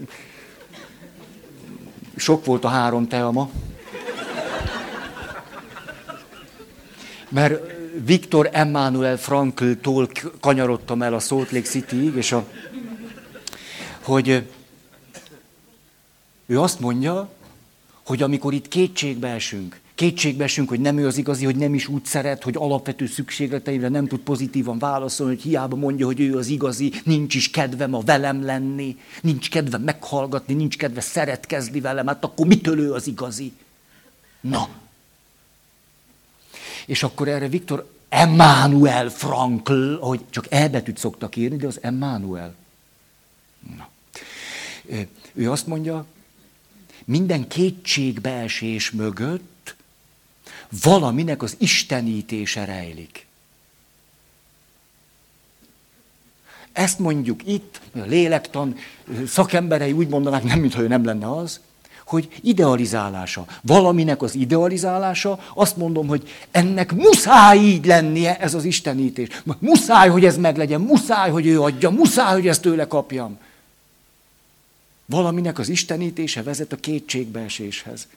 [2.16, 3.50] sok volt a három teama.
[7.30, 7.74] Mert
[8.06, 12.48] Viktor Emmanuel Frankl-tól kanyarodtam el a Salt Lake City-ig, és a,
[14.02, 14.44] hogy
[16.46, 17.30] Ő azt mondja,
[18.06, 21.88] hogy amikor itt kétségbe esünk, kétségbe esünk, hogy nem ő az igazi, hogy nem is
[21.88, 26.48] úgy szeret, hogy alapvető szükségleteimre nem tud pozitívan válaszolni, hogy hiába mondja, hogy ő az
[26.48, 32.24] igazi, nincs is kedvem a velem lenni, nincs kedve meghallgatni, nincs kedve szeretkezni velem, hát
[32.24, 33.54] akkor mitől ő az igazi?
[34.42, 34.68] Na.
[36.86, 42.56] És akkor erre Viktor Emmanuel Frankl, hogy csak elbetűt szoktak írni, de az Emmanuel.
[43.78, 43.90] Na.
[45.34, 46.06] Ő azt mondja,
[47.06, 49.54] minden kétségbeesés mögött
[50.84, 53.26] valaminek az istenítése rejlik.
[56.72, 58.76] Ezt mondjuk itt, a lélektan
[59.28, 61.60] szakemberei úgy mondanák, nem mintha ő nem lenne az,
[62.06, 63.46] hogy idealizálása.
[63.62, 69.28] Valaminek az idealizálása, azt mondom, hogy ennek muszáj így lennie ez az istenítés.
[69.60, 73.38] Muszáj, hogy ez meglegyen, muszáj, hogy ő adja, muszáj, hogy ezt tőle kapjam.
[75.06, 78.08] Valaminek az istenítése vezet a kétségbeeséshez.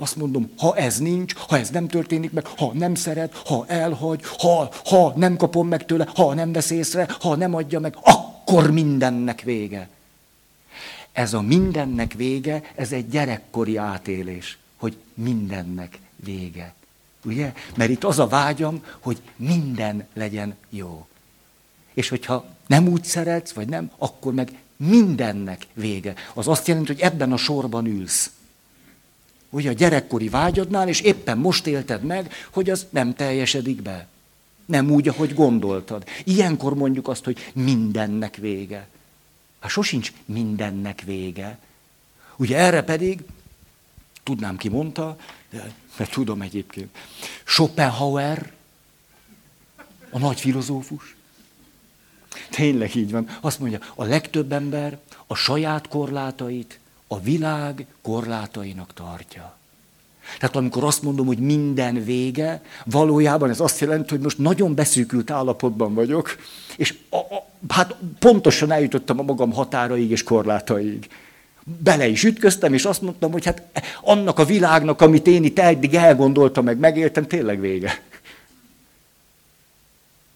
[0.00, 4.20] Azt mondom, ha ez nincs, ha ez nem történik meg, ha nem szeret, ha elhagy,
[4.38, 8.70] ha, ha nem kapom meg tőle, ha nem vesz észre, ha nem adja meg, akkor
[8.70, 9.88] mindennek vége.
[11.12, 16.74] Ez a mindennek vége, ez egy gyerekkori átélés, hogy mindennek vége.
[17.24, 17.52] Ugye?
[17.76, 21.06] Mert itt az a vágyam, hogy minden legyen jó.
[21.94, 26.14] És hogyha nem úgy szeretsz, vagy nem, akkor meg mindennek vége.
[26.34, 28.30] Az azt jelenti, hogy ebben a sorban ülsz.
[29.50, 34.06] Ugye a gyerekkori vágyadnál, és éppen most élted meg, hogy az nem teljesedik be.
[34.66, 36.04] Nem úgy, ahogy gondoltad.
[36.24, 38.88] Ilyenkor mondjuk azt, hogy mindennek vége.
[39.60, 41.58] Hát sosincs mindennek vége.
[42.36, 43.20] Ugye erre pedig,
[44.22, 45.16] tudnám ki mondta,
[45.96, 46.96] de tudom egyébként,
[47.44, 48.52] Schopenhauer,
[50.10, 51.16] a nagy filozófus,
[52.50, 53.28] Tényleg így van.
[53.40, 56.79] Azt mondja, a legtöbb ember a saját korlátait
[57.12, 59.56] a világ korlátainak tartja.
[60.38, 65.30] Tehát amikor azt mondom, hogy minden vége, valójában ez azt jelenti, hogy most nagyon beszűkült
[65.30, 66.36] állapotban vagyok,
[66.76, 71.08] és a, a, hát pontosan eljutottam a magam határaig és korlátaig.
[71.64, 73.62] Bele is ütköztem, és azt mondtam, hogy hát
[74.02, 78.02] annak a világnak, amit én itt eddig elgondoltam, meg megéltem, tényleg vége.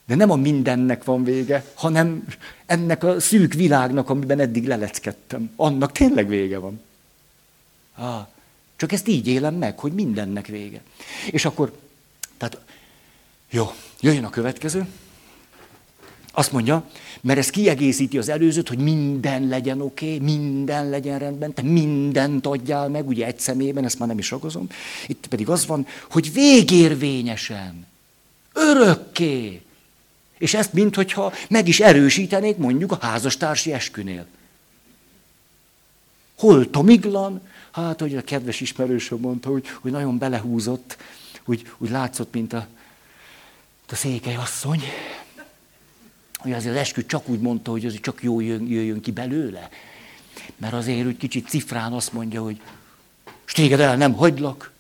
[0.06, 2.24] De nem a mindennek van vége, hanem
[2.66, 5.50] ennek a szűk világnak, amiben eddig leleckedtem.
[5.56, 6.80] Annak tényleg vége van.
[7.94, 8.26] Ah,
[8.76, 10.80] csak ezt így élem meg, hogy mindennek vége.
[11.30, 11.78] És akkor,
[12.36, 12.60] tehát,
[13.50, 14.86] jó, jöjjön a következő.
[16.32, 16.90] Azt mondja,
[17.20, 22.46] mert ez kiegészíti az előzőt, hogy minden legyen oké, okay, minden legyen rendben, te mindent
[22.46, 24.66] adjál meg, ugye egy szemében, ezt már nem is ragozom.
[25.06, 27.86] Itt pedig az van, hogy végérvényesen,
[28.52, 29.60] örökké,
[30.38, 34.27] és ezt minthogyha meg is erősítenék mondjuk a házastársi eskünél.
[36.38, 37.40] Hol Tomiglan?
[37.73, 40.97] Hát, hogy a kedves ismerősöm mondta, hogy, hogy nagyon belehúzott,
[41.44, 42.66] úgy, úgy látszott, mint a,
[43.88, 44.83] a székely asszony.
[46.37, 49.68] Hogy azért az eskü csak úgy mondta, hogy az csak jó jön, jöjjön ki belőle.
[50.57, 52.61] Mert azért úgy kicsit cifrán azt mondja, hogy
[53.53, 54.73] téged el nem hagylak,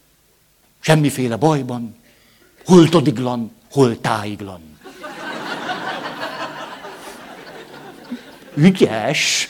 [0.80, 1.96] semmiféle bajban,
[2.64, 4.60] hol todiglan, hol táiglan.
[8.54, 9.48] Ügyes.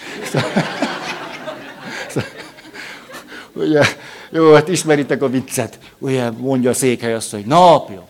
[3.52, 3.82] Ugye,
[4.30, 5.78] jó, hát ismeritek a viccet.
[5.98, 8.06] Ugye mondja a székhely azt, hogy napja,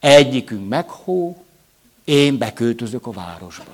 [0.00, 1.44] egyikünk meghó,
[2.04, 3.72] én beköltözök a városba.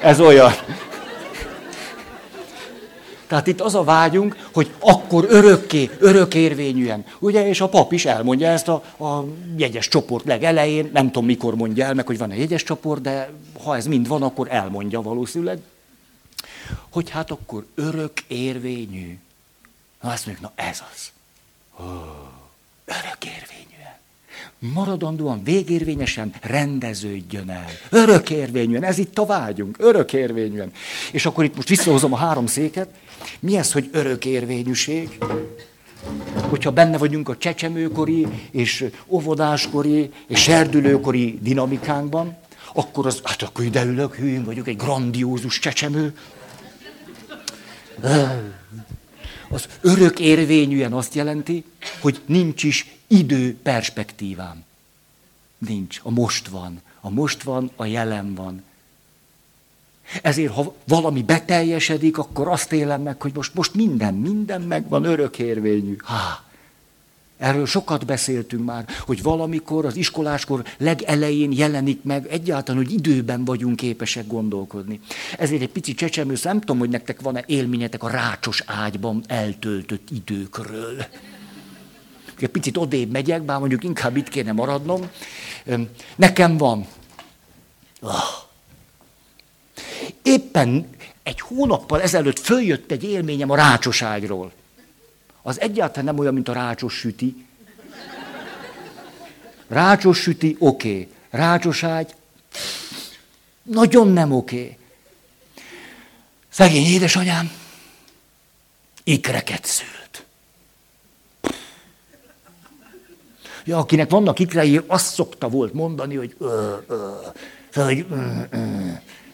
[0.00, 0.52] Ez olyan.
[3.26, 7.04] Tehát itt az a vágyunk, hogy akkor örökké, örökérvényűen.
[7.18, 9.24] Ugye, és a pap is elmondja ezt a, a
[9.56, 13.30] jegyes csoport legelején, nem tudom mikor mondja el meg, hogy van egy jegyes csoport, de
[13.64, 15.58] ha ez mind van, akkor elmondja valószínűleg,
[16.90, 19.18] hogy hát akkor örök érvényű.
[20.00, 21.12] Na azt mondjuk, na ez az.
[21.84, 22.24] Oh.
[24.72, 27.66] Maradandóan, végérvényesen rendeződjön el.
[27.90, 28.84] Örök érvényűen.
[28.84, 29.76] Ez itt a vágyunk.
[29.78, 30.72] Örök érvényűen.
[31.12, 32.88] És akkor itt most visszahozom a három széket,
[33.40, 35.18] mi ez, hogy örökérvényűség?
[36.48, 42.36] Hogyha benne vagyunk a csecsemőkori és óvodáskori és serdülőkori dinamikánkban,
[42.74, 46.14] akkor az, hát akkor ide ülök, hülyén vagyok, egy grandiózus csecsemő.
[49.54, 51.64] Az örök érvényűen azt jelenti,
[52.00, 54.64] hogy nincs is idő perspektívám.
[55.58, 56.00] Nincs.
[56.02, 56.80] A most van.
[57.00, 58.62] A most van, a jelen van.
[60.22, 65.96] Ezért, ha valami beteljesedik, akkor azt élem meg, hogy most, most minden, minden megvan, örökérvényű.
[66.04, 66.43] Há.
[67.38, 73.76] Erről sokat beszéltünk már, hogy valamikor az iskoláskor legelején jelenik meg egyáltalán, hogy időben vagyunk
[73.76, 75.00] képesek gondolkodni.
[75.38, 81.04] Ezért egy pici csecsemő, nem tudom, hogy nektek van-e élményetek a rácsos ágyban eltöltött időkről.
[82.38, 85.10] Egy picit odébb megyek, bár mondjuk inkább itt kéne maradnom.
[86.16, 86.86] Nekem van.
[88.00, 88.22] Ah.
[90.22, 90.88] Éppen
[91.22, 94.52] egy hónappal ezelőtt följött egy élményem a rácsos ágyról.
[95.46, 97.46] Az egyáltalán nem olyan, mint a rácsos süti.
[99.68, 100.88] Rácsos süti, oké.
[100.88, 101.08] Okay.
[101.30, 102.14] Rácsos ágy,
[103.62, 104.56] nagyon nem oké.
[104.56, 104.76] Okay.
[106.48, 107.50] Szegény édesanyám
[109.04, 110.24] ikreket szült.
[113.64, 117.12] Ja, akinek vannak ikrei, azt szokta volt mondani, hogy ö, ö,
[117.72, 118.58] hogy ö, ö,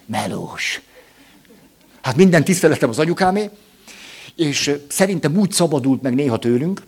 [0.06, 0.80] melós.
[2.00, 3.50] Hát minden tiszteletem az anyukámé,
[4.40, 6.82] és szerintem úgy szabadult meg néha tőlünk,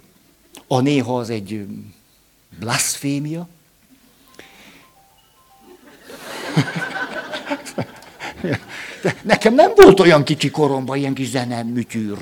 [0.67, 1.67] a néha az egy
[2.59, 3.49] blasfémia.
[9.23, 12.19] Nekem nem volt olyan kicsi koromban ilyen kis zenemütyűr,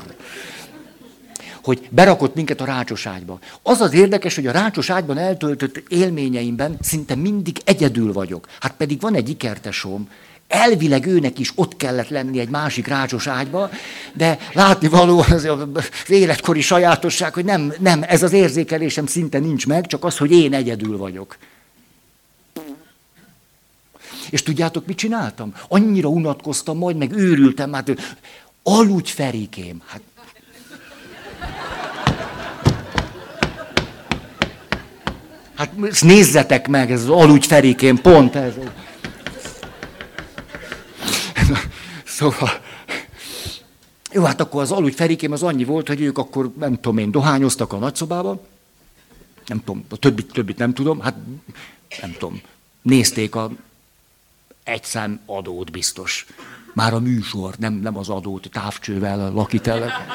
[1.62, 3.38] hogy berakott minket a rácsos ágyba.
[3.62, 8.48] Az az érdekes, hogy a rácsos ágyban eltöltött élményeimben szinte mindig egyedül vagyok.
[8.60, 10.08] Hát pedig van egy ikertesom,
[10.50, 13.70] Elvileg őnek is ott kellett lenni egy másik rácsos ágyba,
[14.12, 15.48] de látni való az,
[16.08, 20.54] életkori sajátosság, hogy nem, nem, ez az érzékelésem szinte nincs meg, csak az, hogy én
[20.54, 21.36] egyedül vagyok.
[24.30, 25.54] És tudjátok, mit csináltam?
[25.68, 27.90] Annyira unatkoztam, majd meg őrültem, hát
[28.62, 29.82] aludj ferikém.
[29.86, 30.00] Hát,
[35.54, 38.52] hát nézzetek meg, ez az aludj ferikém, pont ez.
[42.20, 42.50] Szóval,
[44.12, 47.10] jó, hát akkor az aludj Ferikém az annyi volt, hogy ők akkor, nem tudom én,
[47.10, 48.40] dohányoztak a nagyszobában,
[49.46, 51.16] nem tudom, a többit, többit nem tudom, hát
[52.00, 52.40] nem tudom,
[52.82, 53.50] nézték a
[54.64, 56.26] egy szám adót biztos.
[56.74, 60.06] Már a műsor, nem, nem az adót, távcsővel, a lakitele.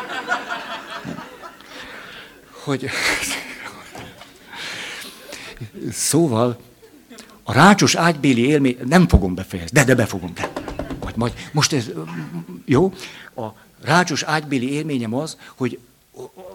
[2.64, 2.90] Hogy...
[5.92, 6.60] Szóval,
[7.44, 10.55] a rácsos ágybéli élmény, nem fogom befejezni, de, de befogom, de
[11.16, 11.90] majd, most ez,
[12.66, 12.94] jó,
[13.36, 13.46] a
[13.82, 15.80] rácsos ágybéli élményem az, hogy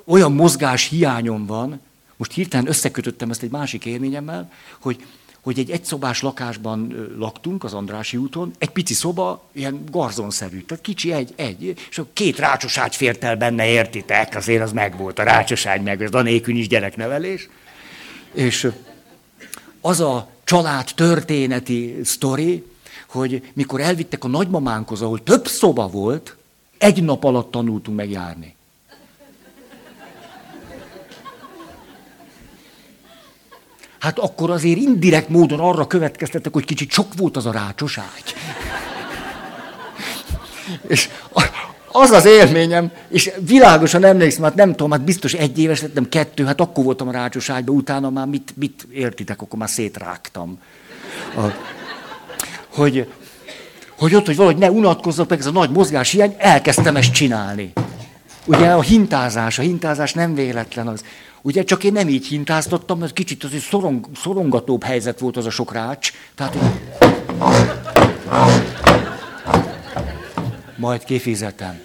[0.05, 1.81] olyan mozgás hiányom van,
[2.17, 5.05] most hirtelen összekötöttem ezt egy másik élményemmel, hogy,
[5.41, 11.13] hogy egy egyszobás lakásban laktunk az Andrási úton, egy pici szoba, ilyen garzonszerű, tehát kicsi
[11.13, 15.23] egy, egy, és a két rácsos ágy fért el benne, értitek, azért az megvolt, a
[15.23, 17.49] rácsos ágy meg, ez a nélkül is gyereknevelés.
[18.33, 18.71] És
[19.81, 22.65] az a család történeti sztori,
[23.11, 26.37] hogy mikor elvittek a nagymamánkhoz, ahol több szoba volt,
[26.79, 28.55] egy nap alatt tanultunk meg járni.
[33.99, 38.35] Hát akkor azért indirekt módon arra következtetek, hogy kicsit sok volt az a rácsos ágy.
[40.87, 41.09] És
[41.93, 46.45] az az élményem, és világosan emlékszem, hát nem tudom, hát biztos egy éves lettem, kettő,
[46.45, 50.59] hát akkor voltam a rácsos ágyban, utána már mit, mit értitek, akkor már szétrágtam.
[51.37, 51.41] A,
[52.75, 53.13] hogy,
[53.99, 57.73] hogy ott, hogy valahogy ne unatkozzak meg ez a nagy mozgás hiány, elkezdtem ezt csinálni.
[58.45, 61.05] Ugye a hintázás, a hintázás nem véletlen az.
[61.43, 65.47] Ugye csak én nem így hintáztattam, mert kicsit az egy szorong, szorongatóbb helyzet volt az
[65.47, 66.13] a sok rács.
[66.35, 66.57] Tehát,
[70.77, 71.81] majd kifizetem.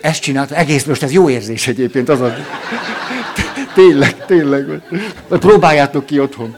[0.00, 2.34] Ezt csináltam, egész most ez jó érzés egyébként, az a...
[3.78, 4.82] Tényleg, tényleg.
[5.28, 6.56] Vagy próbáljátok ki otthon.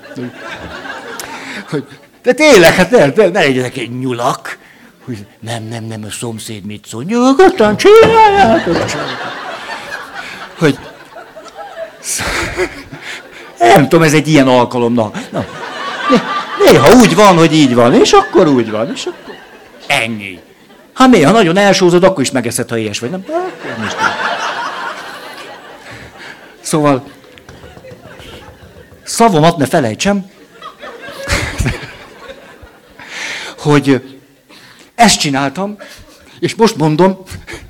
[1.70, 1.84] Hogy,
[2.22, 4.58] de tényleg, hát ne, ne, ne legyenek egy nyulak.
[5.04, 7.02] Hogy nem, nem, nem, a szomszéd mit szól.
[7.02, 8.76] Nyugodtan csináljátok.
[10.58, 10.78] Hogy
[13.58, 14.94] nem tudom, ez egy ilyen alkalom.
[14.94, 15.44] Na, na.
[16.66, 19.34] Néha úgy van, hogy így van, és akkor úgy van, és akkor
[19.86, 20.40] ennyi.
[20.92, 23.10] Ha néha nagyon elsózod, akkor is megeszed, ha ilyes vagy.
[23.10, 23.24] Nem?
[23.76, 23.92] nem is
[26.70, 27.04] Szóval,
[29.02, 30.30] szavomat ne felejtsem,
[33.58, 34.16] hogy
[34.94, 35.76] ezt csináltam,
[36.40, 37.18] és most mondom,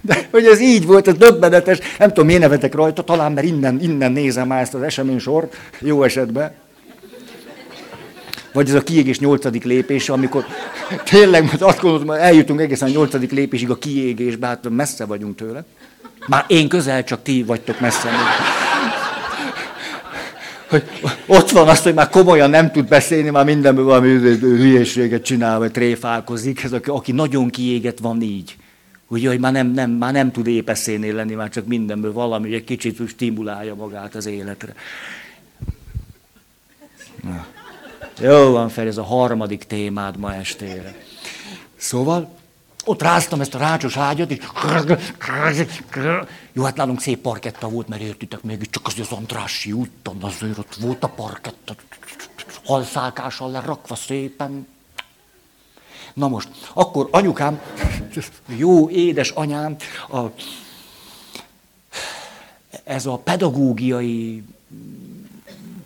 [0.01, 3.81] de hogy ez így volt, ez döbbenetes, nem tudom, miért nevetek rajta, talán mert innen,
[3.81, 5.49] innen nézem már ezt az esemény sor,
[5.79, 6.55] jó esetben.
[8.53, 10.45] Vagy ez a kiégés nyolcadik lépése, amikor
[11.05, 15.37] tényleg mert azt gondolom, hogy eljutunk egészen a nyolcadik lépésig a kiégésbe, hát messze vagyunk
[15.37, 15.65] tőle.
[16.27, 18.09] Már én közel, csak ti vagytok messze.
[20.71, 20.85] Hogy
[21.27, 24.09] ott van azt, hogy már komolyan nem tud beszélni, már mindenből valami
[24.39, 26.63] hülyeséget csinál, vagy tréfálkozik.
[26.63, 28.57] Ez aki, aki nagyon kiégett van így.
[29.09, 32.57] Ugye, hogy már nem, nem, már nem tud épeszénél lenni, már csak mindenből valami, hogy
[32.57, 34.75] egy kicsit stimulálja magát az életre.
[37.23, 37.47] Na.
[38.21, 40.95] Jó van fel, ez a harmadik témád ma estére.
[41.77, 42.39] Szóval,
[42.91, 44.39] ott ráztam ezt a rácsos ágyat, és...
[46.53, 50.59] Jó, hát nálunk szép parketta volt, mert értitek, még csak az, az Andrássy úton, azért
[50.59, 51.75] ott volt a parketta,
[52.65, 54.67] halszálkással lerakva szépen.
[56.15, 57.61] Na most, akkor anyukám,
[58.47, 59.77] jó édes anyám,
[60.11, 60.21] a,
[62.85, 64.43] ez a pedagógiai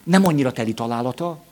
[0.05, 1.43] nem annyira teli találata,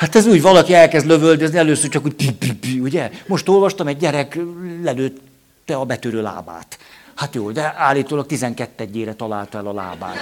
[0.00, 3.10] Hát ez úgy, valaki elkezd lövöldözni, először csak úgy, pi, pi, pi, ugye?
[3.26, 4.38] Most olvastam, egy gyerek
[4.82, 6.78] lelőtte a betörő lábát.
[7.14, 10.16] Hát jó, de állítólag 12 egyére találta el a lábát.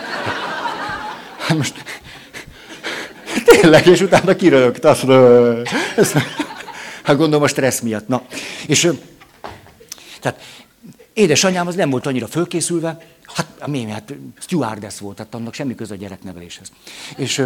[1.39, 1.85] Hát most,
[3.45, 5.07] tényleg, és utána kirögt, azt
[7.03, 8.09] Hát gondolom a stressz miatt.
[8.09, 8.23] Na,
[8.67, 8.91] és
[10.21, 10.41] tehát
[11.13, 12.99] édesanyám az nem volt annyira fölkészülve,
[13.35, 16.73] hát mi, hát stewardess volt, tehát annak semmi köze a gyerekneveléshez.
[17.17, 17.45] És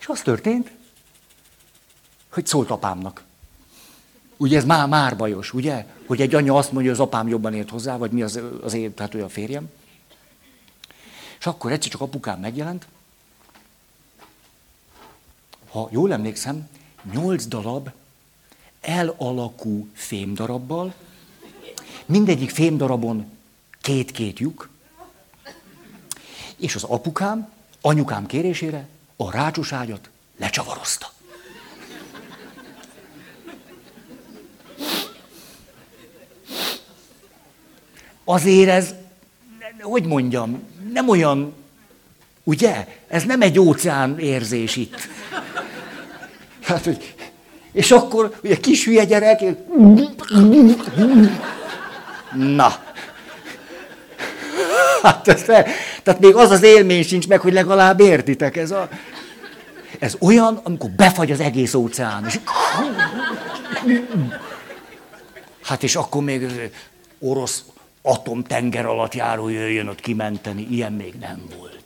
[0.00, 0.70] és az történt,
[2.28, 3.22] hogy szólt apámnak.
[4.36, 5.86] Ugye ez már, már bajos, ugye?
[6.06, 8.74] Hogy egy anya azt mondja, hogy az apám jobban ért hozzá, vagy mi az, az
[8.74, 9.70] én, tehát olyan férjem.
[11.38, 12.86] És akkor egyszer csak apukám megjelent.
[15.70, 16.68] Ha jól emlékszem,
[17.12, 17.90] nyolc darab
[18.80, 20.94] elalakú fémdarabbal,
[22.06, 23.30] mindegyik fémdarabon
[23.80, 24.68] két-két lyuk,
[26.56, 28.88] és az apukám, anyukám kérésére
[29.26, 31.10] a rácsos ágyat lecsavarozta.
[38.24, 38.94] Azért ez,
[39.80, 40.62] hogy mondjam,
[40.92, 41.54] nem olyan,
[42.44, 42.86] ugye?
[43.08, 45.08] Ez nem egy óceán érzés itt.
[46.62, 47.14] Hát, hogy,
[47.72, 49.40] és akkor ugye kis hülye gyerek,
[52.34, 52.88] na.
[55.02, 55.42] Hát ez,
[56.02, 58.88] tehát még az az élmény sincs meg, hogy legalább értitek ez a...
[59.98, 62.26] Ez olyan, amikor befagy az egész óceán.
[62.26, 62.38] És...
[65.62, 66.70] Hát és akkor még
[67.18, 67.64] orosz
[68.02, 70.66] atomtenger alatt járó jöjjön ott kimenteni.
[70.70, 71.78] Ilyen még nem volt.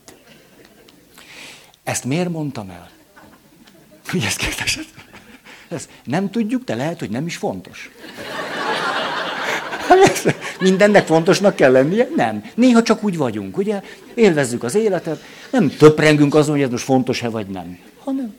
[1.83, 2.89] Ezt miért mondtam el?
[4.07, 4.85] Hogy ezt kérdezed?
[5.67, 7.89] Ezt nem tudjuk, de lehet, hogy nem is fontos.
[10.59, 12.07] Mindennek fontosnak kell lennie?
[12.15, 12.43] Nem.
[12.55, 13.81] Néha csak úgy vagyunk, ugye?
[14.13, 18.35] Élvezzük az életet, nem töprengünk azon, hogy ez most fontos-e vagy nem, hanem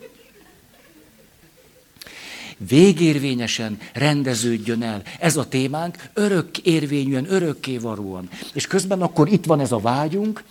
[2.57, 5.01] végérvényesen rendeződjön el.
[5.19, 8.29] Ez a témánk örök érvényűen, örökké varúan.
[8.53, 10.43] És közben akkor itt van ez a vágyunk,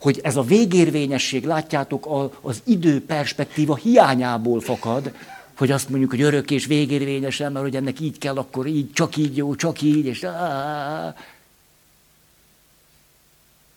[0.00, 5.12] hogy ez a végérvényesség, látjátok, az idő perspektíva hiányából fakad,
[5.58, 9.16] hogy azt mondjuk, hogy örök és végérvényesen, mert hogy ennek így kell, akkor így, csak
[9.16, 10.26] így jó, csak így, és...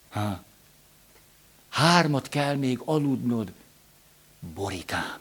[0.09, 0.43] Ha.
[1.69, 3.51] Hármat kell még aludnod,
[4.53, 5.17] borikám.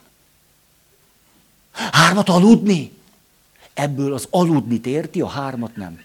[1.71, 2.91] Hármat aludni?
[3.73, 6.01] Ebből az aludni érti, a hármat nem.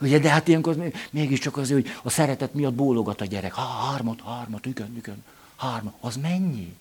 [0.00, 3.52] Ugye, de hát ilyenkor mégiscsak azért, hogy a szeretet miatt bólogat a gyerek.
[3.52, 5.24] Ha, hármat, hármat, igen, igen,
[5.56, 5.94] hármat.
[6.00, 6.76] Az mennyi?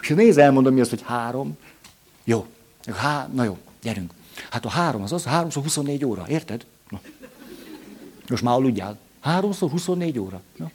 [0.00, 1.56] És nézd, elmondom mi az, hogy három.
[2.24, 2.46] Jó.
[2.96, 4.12] Há, na jó, gyerünk.
[4.50, 6.66] Hát a három az az, háromszor 24 óra, érted?
[6.88, 7.00] Na.
[8.28, 8.98] Most már aludjál.
[9.20, 10.42] Háromszor 24 óra.
[10.56, 10.70] Na.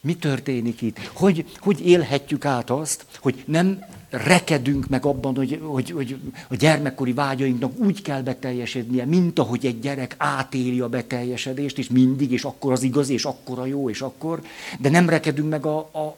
[0.00, 0.98] Mi történik itt?
[0.98, 6.16] Hogy, hogy élhetjük át azt, hogy nem rekedünk meg abban, hogy, hogy, hogy
[6.48, 12.32] a gyermekkori vágyainknak úgy kell beteljesednie, mint ahogy egy gyerek átéli a beteljesedést, és mindig,
[12.32, 14.42] és akkor az igaz, és akkor a jó, és akkor,
[14.78, 16.16] de nem rekedünk meg a, a,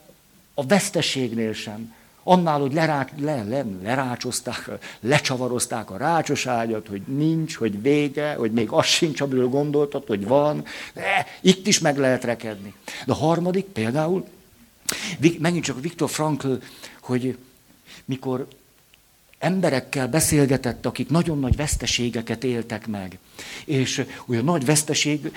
[0.53, 1.93] a veszteségnél sem.
[2.23, 4.69] Annál, hogy lerá, le, le, lerácsozták,
[4.99, 10.27] lecsavarozták a rácsos ágyat, hogy nincs, hogy vége, hogy még az sincs, amiről gondoltad, hogy
[10.27, 10.63] van.
[10.93, 12.73] De itt is meg lehet rekedni.
[13.05, 14.25] De a harmadik például,
[15.39, 16.53] megint csak Viktor Frankl,
[17.01, 17.37] hogy
[18.05, 18.47] mikor
[19.39, 23.17] emberekkel beszélgetett, akik nagyon nagy veszteségeket éltek meg.
[23.65, 25.31] És olyan nagy veszteség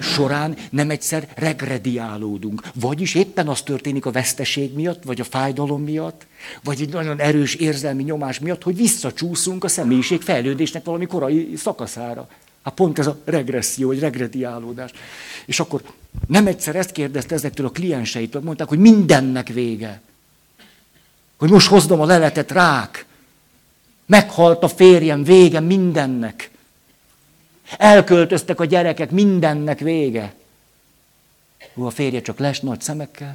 [0.00, 2.62] során nem egyszer regrediálódunk.
[2.74, 6.26] Vagyis éppen az történik a veszteség miatt, vagy a fájdalom miatt,
[6.64, 12.28] vagy egy nagyon erős érzelmi nyomás miatt, hogy visszacsúszunk a személyiség fejlődésnek valami korai szakaszára.
[12.62, 14.90] Hát pont ez a regresszió, vagy regrediálódás.
[15.46, 15.82] És akkor
[16.26, 20.00] nem egyszer ezt kérdezte ezektől a klienseitől, mondták, hogy mindennek vége.
[21.42, 23.06] Hogy most hozdom a leletet rák.
[24.06, 26.50] Meghalt a férjem, vége mindennek.
[27.76, 30.34] Elköltöztek a gyerekek, mindennek vége.
[31.74, 33.34] Hú, a férje csak les nagy szemekkel.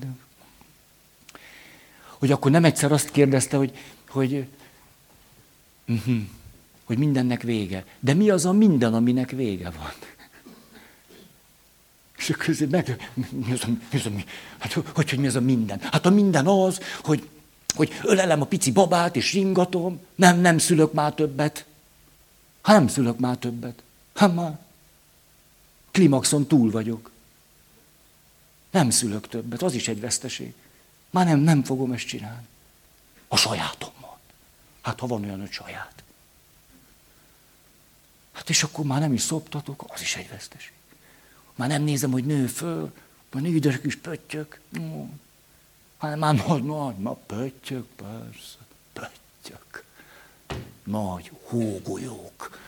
[2.09, 3.77] hogy akkor nem egyszer azt kérdezte, hogy,
[4.09, 4.47] hogy,
[5.87, 6.21] uh-huh,
[6.83, 7.85] hogy mindennek vége.
[7.99, 9.93] De mi az a minden, aminek vége van?
[12.17, 13.11] És akkor meg,
[13.45, 14.09] mi az a, mi az a?
[14.57, 15.79] Hát hogy, hogy mi az a minden?
[15.81, 17.29] Hát a minden az, hogy,
[17.77, 21.65] hogy ölelem a pici babát, és ringatom, nem, nem szülök már többet.
[22.61, 23.83] Hát nem szülök már többet.
[24.15, 24.59] Hát már
[25.91, 27.11] klimaxon túl vagyok.
[28.71, 30.53] Nem szülök többet, az is egy veszteség.
[31.09, 32.47] Már nem, nem fogom ezt csinálni.
[33.27, 34.17] A sajátommal.
[34.81, 36.03] Hát ha van olyan, hogy saját.
[38.31, 40.73] Hát és akkor már nem is szoptatok, az is egy veszteség.
[41.55, 42.93] Már nem nézem, hogy nő föl,
[43.31, 44.59] van üdös kis pöttyök.
[45.97, 48.57] Hát már nagy, nagy, ma pöttyök, persze,
[48.93, 49.83] pöttyök.
[50.83, 52.59] Nagy hógolyók.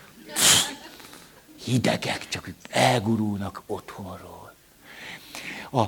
[1.63, 4.53] Hidegek, csak elgurulnak otthonról.
[5.71, 5.85] A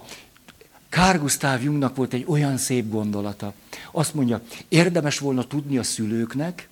[0.89, 3.54] Kár Gustav Jungnak volt egy olyan szép gondolata.
[3.92, 6.70] Azt mondja, érdemes volna tudni a szülőknek,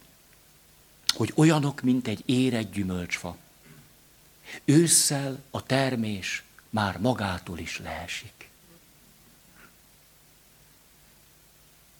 [1.07, 3.37] hogy olyanok, mint egy érett gyümölcsfa.
[4.65, 8.38] Ősszel a termés már magától is leesik.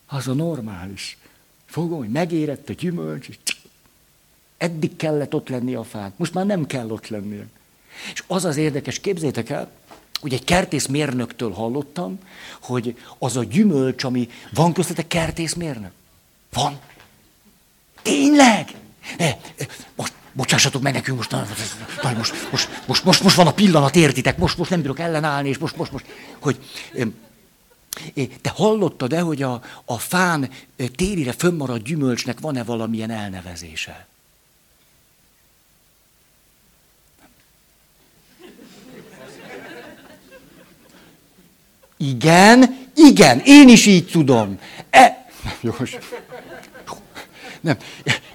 [0.09, 1.17] Az a normális.
[1.65, 3.37] Fogom, hogy megérett a gyümölcs, és
[4.57, 6.13] eddig kellett ott lenni a fán.
[6.15, 7.45] Most már nem kell ott lennie.
[8.13, 9.71] És az az érdekes, képzétek el,
[10.19, 12.19] hogy egy kertészmérnöktől hallottam,
[12.59, 15.91] hogy az a gyümölcs, ami van köztetek kertészmérnök?
[16.53, 16.79] Van.
[18.01, 18.69] Tényleg?
[19.17, 19.35] Ne,
[19.95, 24.57] most bocsássatok meg nekünk, most, most, most, most, most, most van a pillanat, értitek, most,
[24.57, 26.05] most nem bírok ellenállni, és most, most, most,
[26.39, 26.59] hogy
[28.41, 30.49] te hallottad-e, hogy a, a fán
[30.95, 34.07] térire fönnmaradt gyümölcsnek van-e valamilyen elnevezése?
[41.97, 44.59] Igen, igen, én is így tudom.
[44.89, 45.27] E...
[45.61, 45.97] Jós.
[47.61, 47.77] Nem.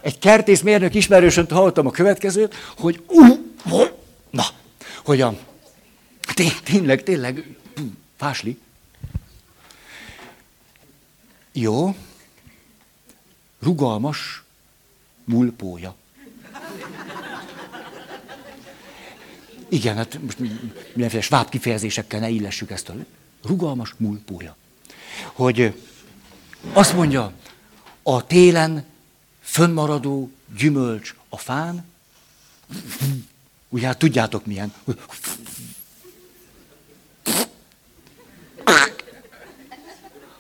[0.00, 3.38] Egy kertészmérnök ismerősönt hallottam a következőt, hogy uh,
[4.30, 4.44] na,
[5.04, 5.38] hogy a,
[6.64, 7.56] tényleg, tényleg,
[8.16, 8.58] fásli.
[11.56, 11.96] Jó,
[13.58, 14.42] rugalmas
[15.24, 15.94] mulpója.
[19.68, 22.94] Igen, hát most mindenféle sváb kifejezésekkel ne illessük ezt a
[23.42, 24.56] rugalmas mulpója.
[25.32, 25.82] Hogy
[26.72, 27.32] azt mondja,
[28.02, 28.84] a télen
[29.40, 31.84] fönnmaradó gyümölcs a fán,
[33.68, 34.74] ugye hát tudjátok milyen.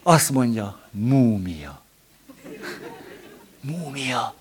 [0.06, 1.82] Azt mondja, múmia.
[3.60, 4.34] Múmia.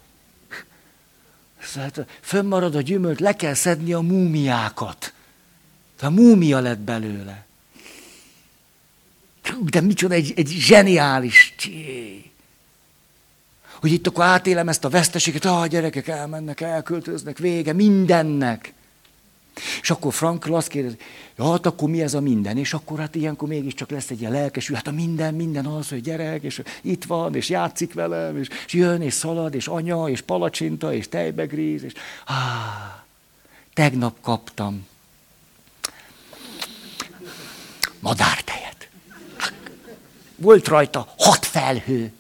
[1.62, 5.14] Szóval fönnmarad a gyümölcs, le kell szedni a múmiákat.
[6.02, 7.46] A múmia lett belőle.
[9.60, 12.32] De micsoda egy, egy zseniális csé.
[13.82, 18.74] Hogy itt akkor átélem ezt a veszteséget, ah, gyerekek elmennek, elköltöznek, vége mindennek.
[19.82, 20.98] És akkor Frankl azt kérdezi,
[21.38, 22.58] ja, hát akkor mi ez a minden?
[22.58, 26.02] És akkor hát ilyenkor mégiscsak lesz egy ilyen lelkesű, hát a minden, minden az, hogy
[26.02, 30.22] gyerek, és itt van, és játszik velem, és, és jön, és szalad, és anya, és
[30.22, 31.94] palacsinta, és tejbegríz, és
[32.26, 32.34] ah,
[33.74, 34.86] tegnap kaptam
[38.04, 38.90] madártejet.
[40.36, 42.12] Volt rajta hat felhő.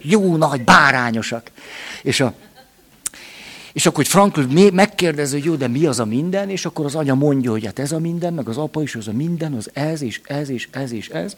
[0.00, 1.50] Jó nagy, bárányosak.
[2.02, 2.34] És, a,
[3.74, 4.40] és akkor, hogy Frankl
[4.72, 7.78] megkérdezi, hogy jó, de mi az a minden, és akkor az anya mondja, hogy hát
[7.78, 10.68] ez a minden, meg az apa is az a minden, az ez, és ez, és
[10.70, 11.36] ez, és ez.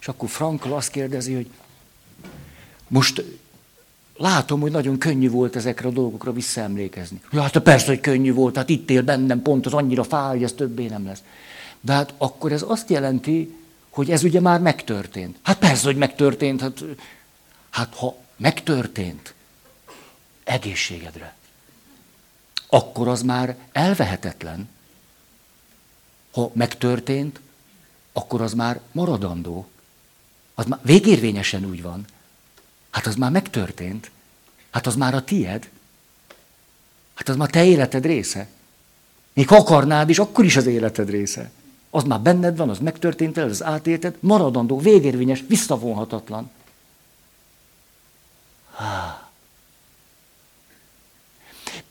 [0.00, 1.50] És akkor Frankl azt kérdezi, hogy
[2.88, 3.24] most
[4.16, 7.20] látom, hogy nagyon könnyű volt ezekre a dolgokra visszaemlékezni.
[7.32, 10.42] Ja, hát persze, hogy könnyű volt, hát itt él bennem pont, az annyira fáj, hogy
[10.42, 11.22] ez többé nem lesz.
[11.80, 13.54] De hát akkor ez azt jelenti,
[13.90, 15.36] hogy ez ugye már megtörtént.
[15.42, 16.60] Hát persze, hogy megtörtént.
[16.60, 16.84] Hát,
[17.70, 19.34] hát ha megtörtént
[20.44, 21.34] egészségedre,
[22.74, 24.68] akkor az már elvehetetlen.
[26.32, 27.40] Ha megtörtént,
[28.12, 29.66] akkor az már maradandó.
[30.54, 32.04] Az már végérvényesen úgy van.
[32.90, 34.10] Hát az már megtörtént.
[34.70, 35.68] Hát az már a tied.
[37.14, 38.48] Hát az már te életed része.
[39.32, 41.50] Még ha akarnád is, akkor is az életed része.
[41.90, 46.50] Az már benned van, az megtörtént el, az átélted, maradandó, végérvényes, visszavonhatatlan.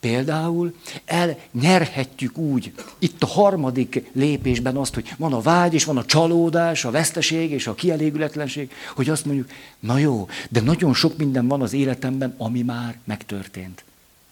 [0.04, 0.74] Például
[1.06, 6.86] elnyerhetjük úgy, itt a harmadik lépésben azt, hogy van a vágy, és van a csalódás,
[6.86, 9.50] a veszteség és a kielégületlenség, hogy azt mondjuk,
[9.80, 13.84] na jó, de nagyon sok minden van az életemben, ami már megtörtént.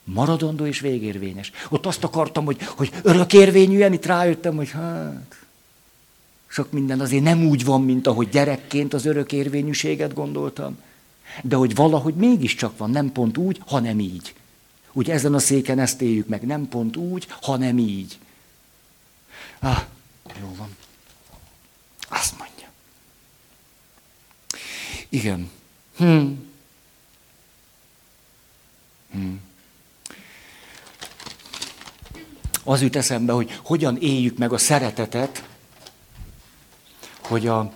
[0.04, 1.52] Maradandó és végérvényes.
[1.68, 5.36] Ott azt akartam, hogy, hogy örökérvényűen, itt rájöttem, hogy hát,
[6.46, 10.78] sok minden azért nem úgy van, mint ahogy gyerekként az örök érvényűséget gondoltam,
[11.42, 14.34] de hogy valahogy mégiscsak van, nem pont úgy, hanem így.
[14.92, 18.18] Úgy ezen a széken ezt éljük meg, nem pont úgy, hanem így.
[19.58, 19.82] Ah,
[20.40, 20.76] jó van.
[22.08, 22.68] Azt mondja.
[25.08, 25.50] Igen.
[25.96, 26.26] Hm.
[29.12, 29.34] Hm.
[32.64, 35.48] Az jut eszembe, hogy hogyan éljük meg a szeretetet,
[37.20, 37.72] hogy a,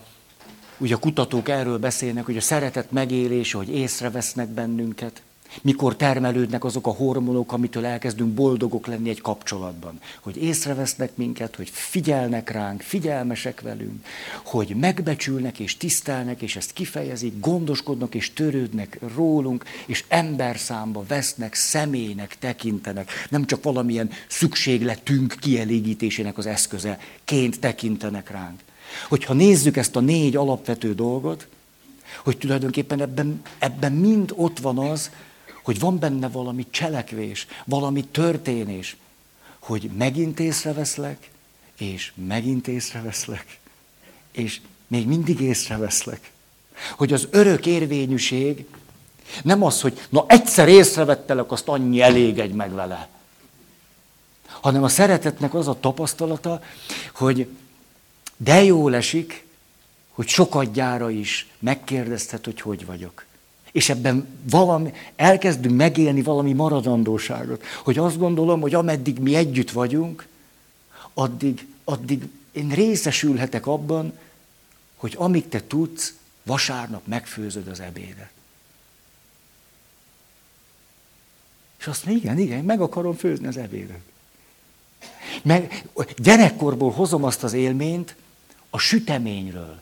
[0.79, 5.23] ugye a kutatók erről beszélnek, hogy a szeretet megélése, hogy észrevesznek bennünket,
[5.63, 9.99] mikor termelődnek azok a hormonok, amitől elkezdünk boldogok lenni egy kapcsolatban.
[10.21, 14.07] Hogy észrevesznek minket, hogy figyelnek ránk, figyelmesek velünk,
[14.45, 21.55] hogy megbecsülnek és tisztelnek, és ezt kifejezik, gondoskodnak és törődnek rólunk, és ember számba vesznek,
[21.55, 28.61] személynek tekintenek, nem csak valamilyen szükségletünk kielégítésének az eszköze, ként tekintenek ránk.
[29.09, 31.49] Hogyha nézzük ezt a négy alapvető dolgot,
[32.25, 35.11] hogy tulajdonképpen ebben, ebben mind ott van az,
[35.67, 38.97] hogy van benne valami cselekvés, valami történés,
[39.59, 41.31] hogy megint észreveszlek,
[41.79, 43.59] és megint észreveszlek,
[44.33, 46.33] és még mindig észreveszlek.
[46.97, 48.67] Hogy az örök érvényűség
[49.43, 53.09] nem az, hogy na egyszer észrevettelek, azt annyi elégedj meg vele.
[54.47, 56.62] Hanem a szeretetnek az a tapasztalata,
[57.14, 57.49] hogy
[58.37, 59.47] de jól esik,
[60.11, 63.26] hogy sokadjára is megkérdezted, hogy hogy vagyok.
[63.77, 67.64] És ebben valami, elkezdünk megélni valami maradandóságot.
[67.85, 70.27] Hogy azt gondolom, hogy ameddig mi együtt vagyunk,
[71.14, 74.18] addig, addig én részesülhetek abban,
[74.97, 78.31] hogy amíg te tudsz, vasárnap megfőzöd az ebédet.
[81.79, 84.01] És azt mondja, igen, igen, meg akarom főzni az ebédet.
[85.43, 85.85] Meg
[86.16, 88.14] gyerekkorból hozom azt az élményt
[88.70, 89.81] a süteményről,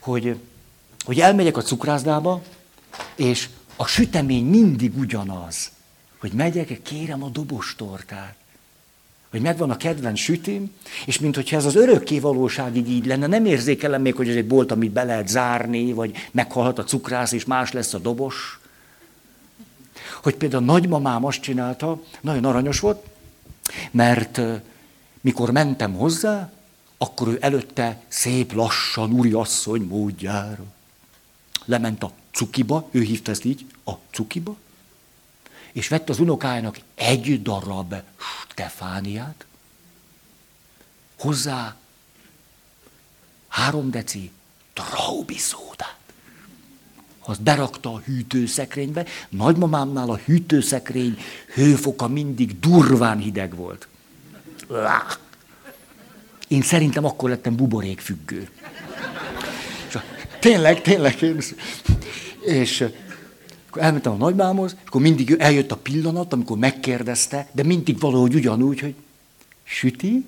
[0.00, 0.38] hogy,
[1.04, 2.42] hogy elmegyek a cukrászdába,
[3.16, 5.70] és a sütemény mindig ugyanaz,
[6.18, 8.34] hogy megyek, kérem a dobostortát.
[9.30, 10.74] Hogy megvan a kedvenc sütim,
[11.06, 14.72] és mintha ez az örökké valóságig így lenne, nem érzékelem még, hogy ez egy bolt,
[14.72, 18.60] amit be lehet zárni, vagy meghalhat a cukrász, és más lesz a dobos.
[20.22, 23.04] Hogy például nagymamám azt csinálta, nagyon aranyos volt,
[23.90, 24.40] mert
[25.20, 26.52] mikor mentem hozzá,
[26.98, 30.64] akkor ő előtte szép lassan, úriasszony módjára.
[31.64, 34.56] Lement a cukiba, ő hívta ezt így, a cukiba,
[35.72, 37.94] és vett az unokájának egy darab
[38.50, 39.46] Stefániát,
[41.18, 41.76] hozzá
[43.48, 44.30] három deci
[44.72, 45.98] traubi szódát.
[47.26, 49.06] Azt berakta a hűtőszekrénybe.
[49.28, 51.18] Nagymamámnál a hűtőszekrény
[51.54, 53.88] hőfoka mindig durván hideg volt.
[56.48, 58.48] Én szerintem akkor lettem buborékfüggő.
[60.38, 61.22] Tényleg, tényleg.
[61.22, 61.40] Én...
[62.44, 62.88] És
[63.68, 68.80] akkor elmentem a nagymámhoz, akkor mindig eljött a pillanat, amikor megkérdezte, de mindig valahogy ugyanúgy,
[68.80, 68.94] hogy
[69.64, 70.26] süti?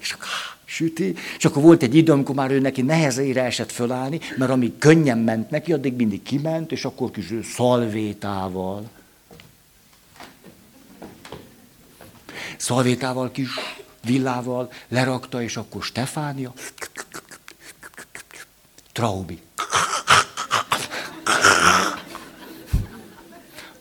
[0.00, 0.28] És akkor,
[0.64, 1.14] süti.
[1.38, 5.18] És akkor volt egy idő, amikor már ő neki nehezére esett fölállni, mert amíg könnyen
[5.18, 8.90] ment neki, addig mindig kiment, és akkor kis szalvétával.
[12.56, 13.48] Szalvétával, kis
[14.04, 16.52] villával lerakta, és akkor Stefánia.
[18.92, 19.40] Traubi.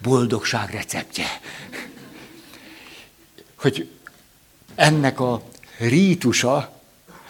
[0.02, 1.26] Boldogság receptje.
[3.56, 3.90] Hogy
[4.76, 5.42] ennek a
[5.78, 6.80] rítusa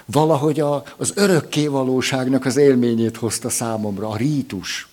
[0.06, 4.88] valahogy a, az örökkévalóságnak az élményét hozta számomra, a rítus.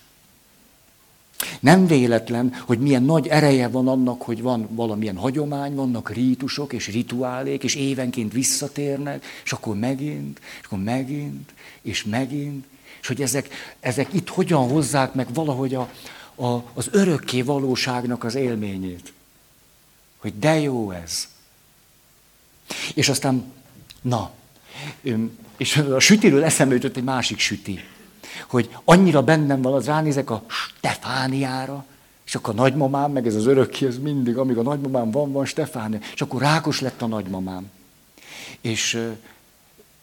[1.59, 6.87] Nem véletlen, hogy milyen nagy ereje van annak, hogy van valamilyen hagyomány, vannak rítusok és
[6.87, 12.65] rituálék, és évenként visszatérnek, és akkor megint, és akkor megint, és megint,
[13.07, 13.49] és hogy ezek,
[13.79, 15.89] ezek itt hogyan hozzák meg valahogy a,
[16.35, 19.13] a, az örökké valóságnak az élményét.
[20.17, 21.27] Hogy de jó ez.
[22.93, 23.53] És aztán,
[24.01, 24.31] na,
[25.57, 27.83] és a sütiről eszembe jutott egy másik süti,
[28.47, 31.85] hogy annyira bennem van, az ránézek a Stefániára,
[32.25, 35.45] és akkor a nagymamám, meg ez az örökké, ez mindig, amíg a nagymamám van, van
[35.45, 35.99] Stefánia.
[36.13, 37.71] És akkor rákos lett a nagymamám.
[38.61, 39.09] És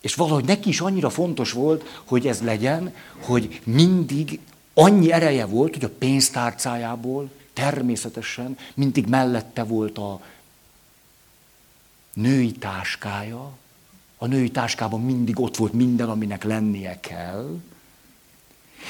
[0.05, 4.41] és valahogy neki is annyira fontos volt, hogy ez legyen, hogy mindig
[4.75, 10.21] annyi ereje volt, hogy a pénztárcájából természetesen mindig mellette volt a
[12.13, 13.53] női táskája.
[14.17, 17.61] A női táskában mindig ott volt minden, aminek lennie kell.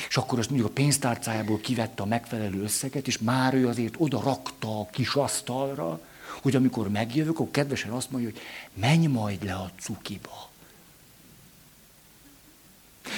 [0.09, 4.21] És akkor azt mondjuk a pénztárcájából kivette a megfelelő összeget, és már ő azért oda
[4.21, 6.01] rakta a kis asztalra,
[6.43, 8.41] hogy amikor megjövök, akkor kedvesen azt mondja, hogy
[8.73, 10.53] menj majd le a cukiba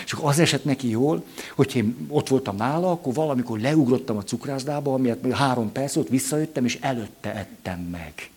[0.05, 1.25] És akkor az esett neki jól,
[1.55, 6.65] hogy én ott voltam nála, akkor valamikor leugrottam a cukrászdába, amiért három perc ott visszajöttem,
[6.65, 8.31] és előtte ettem meg.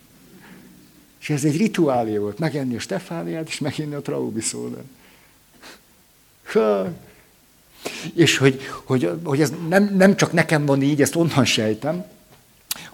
[1.20, 4.84] És ez egy rituálé volt, megenni a Stefániát, és meginni a Traubiszódát.
[8.14, 12.04] És hogy, hogy, hogy ez nem, nem csak nekem van így, ezt onnan sejtem.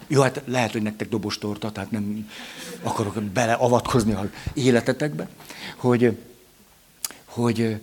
[0.07, 2.30] Jó, hát lehet, hogy nektek dobos torta, tehát nem
[2.82, 5.28] akarok beleavatkozni az életetekbe,
[5.76, 6.16] hogy,
[7.24, 7.80] hogy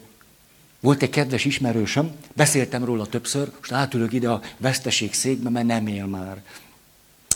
[0.84, 5.88] volt egy kedves ismerősöm, beszéltem róla többször, most átülök ide a veszteség székbe, mert nem
[5.88, 6.43] él már.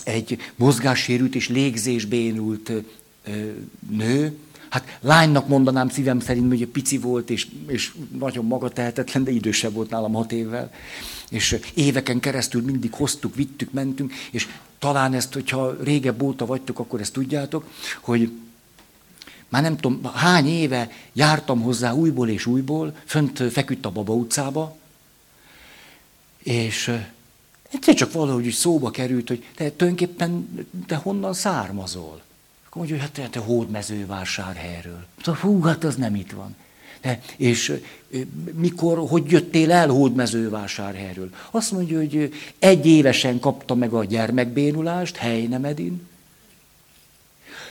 [0.04, 2.72] Egy mozgássérült és légzésbénult
[3.90, 4.38] nő,
[4.68, 9.90] hát lánynak mondanám szívem szerint, hogy pici volt, és, és nagyon magatehetetlen, de idősebb volt
[9.90, 10.72] nálam hat évvel.
[11.30, 14.46] És éveken keresztül mindig hoztuk, vittük, mentünk, és
[14.78, 17.64] talán ezt, hogyha régebb óta vagytok, akkor ezt tudjátok,
[18.00, 18.30] hogy
[19.48, 24.76] már nem tudom, hány éve jártam hozzá újból és újból, fönt feküdt a Baba utcába,
[26.42, 26.98] és
[27.72, 30.48] egyszer csak valahogy szóba került, hogy te tulajdonképpen
[30.86, 32.20] te honnan származol?
[32.66, 35.04] Akkor mondja, hogy hát te hódmezővásárhelyről.
[35.24, 36.56] Hú, hát az nem itt van.
[37.00, 37.80] De, és
[38.54, 41.30] mikor, hogy jöttél el hódmezővásárhelyről?
[41.50, 46.07] Azt mondja, hogy egy évesen kapta meg a gyermekbénulást Helynemedin,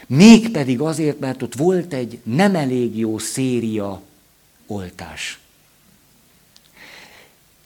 [0.08, 4.02] Mégpedig azért, mert ott volt egy nem elég jó széria
[4.68, 5.40] oltás.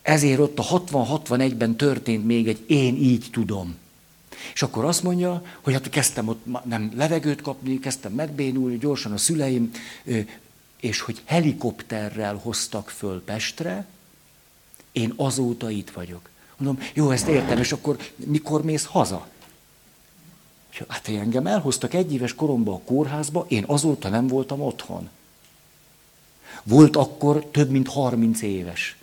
[0.02, 3.76] Ezért ott a 60-61-ben történt még egy én így tudom.
[4.54, 9.18] És akkor azt mondja, hogy hát kezdtem ott nem levegőt kapni, kezdtem megbénulni, gyorsan a
[9.18, 9.72] szüleim,
[10.80, 13.86] és hogy helikopterrel hoztak föl Pestre,
[14.92, 16.30] én azóta itt vagyok.
[16.58, 19.28] Mondom, jó, ezt értem, és akkor mikor mész haza?
[20.88, 25.10] Hát engem elhoztak egy éves koromban a kórházba, én azóta nem voltam otthon.
[26.64, 28.96] Volt akkor több mint 30 éves.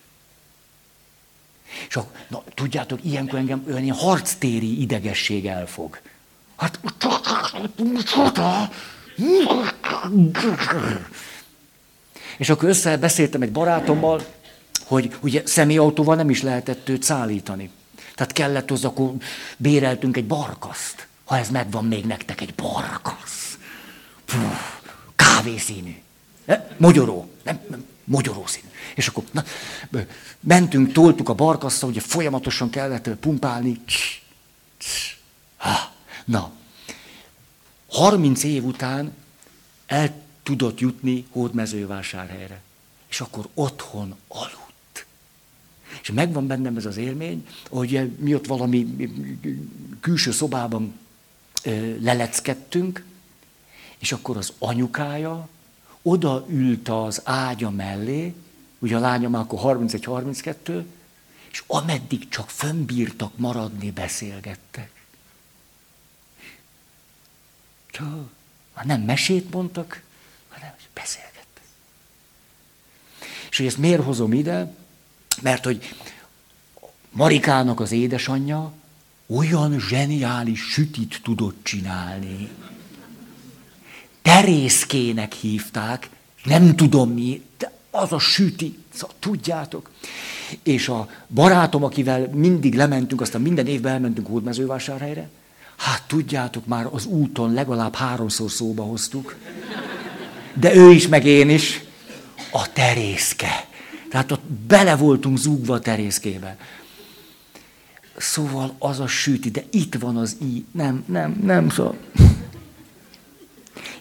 [1.88, 6.00] És a, na, tudjátok, ilyenkor engem olyan ilyen harctéri idegesség elfog.
[6.56, 6.80] Hát,
[12.38, 14.26] és akkor összebeszéltem egy barátommal,
[14.84, 17.70] hogy ugye személyautóval nem is lehetett őt szállítani.
[18.14, 19.12] Tehát kellett hozzá, akkor
[19.56, 23.59] béreltünk egy barkaszt ha ez megvan még nektek, egy barkasz.
[25.16, 25.95] kávészínű.
[26.76, 27.31] Mogyoró.
[27.45, 28.66] Nem, nem, mogyoró színű.
[28.95, 29.45] És akkor na,
[30.41, 33.81] mentünk, toltuk a barkaszta, ugye folyamatosan kellett pumpálni.
[36.24, 36.53] Na,
[37.87, 39.14] 30 év után
[39.87, 42.61] el tudott jutni Hódmezővásárhelyre.
[43.09, 45.07] És akkor otthon aludt.
[46.03, 48.97] És megvan bennem ez az élmény, hogy mi ott valami
[50.01, 50.95] külső szobában
[52.00, 53.04] leleckedtünk,
[53.98, 55.48] és akkor az anyukája
[56.02, 58.34] oda ült az ágya mellé,
[58.78, 60.84] ugye a lányom akkor 31-32,
[61.50, 64.90] és ameddig csak fönnbírtak maradni, beszélgettek.
[67.90, 68.30] Csak,
[68.84, 70.02] nem mesét mondtak,
[70.48, 71.64] hanem beszélgettek.
[73.50, 74.74] És hogy ezt miért hozom ide?
[75.42, 75.94] Mert hogy
[77.11, 78.72] Marikának az édesanyja
[79.37, 82.49] olyan zseniális sütit tudott csinálni.
[84.22, 86.11] Terészkének hívták,
[86.45, 89.91] nem tudom mi, de az a süti, szóval tudjátok.
[90.62, 95.29] És a barátom, akivel mindig lementünk, aztán minden évben elmentünk Hódmezővásárhelyre,
[95.76, 99.37] hát tudjátok, már az úton legalább háromszor szóba hoztuk.
[100.55, 101.81] De ő is, meg én is.
[102.53, 103.66] A terészke.
[104.11, 106.57] Tehát ott bele voltunk zúgva a terészkébe.
[108.20, 110.64] Szóval az a süti, de itt van az i.
[110.70, 111.96] Nem, nem, nem, szóval.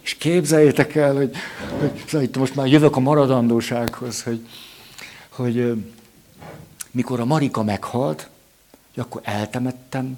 [0.02, 1.36] És képzeljétek el, hogy,
[1.80, 4.48] hogy szóval itt most már jövök a maradandósághoz, hogy,
[5.30, 5.84] hogy
[6.92, 8.30] mikor a Marika meghalt,
[8.96, 10.18] akkor eltemettem,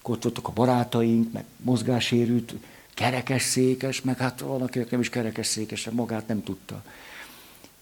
[0.00, 2.54] akkor ott voltak a barátaink, meg mozgásérült,
[2.94, 6.82] kerekes székes, meg hát van, akinek nem is kerekes székes, magát nem tudta.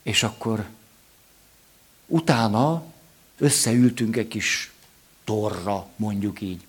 [0.03, 0.65] És akkor
[2.07, 2.83] utána
[3.39, 4.73] összeültünk egy kis
[5.31, 6.65] torra, mondjuk így.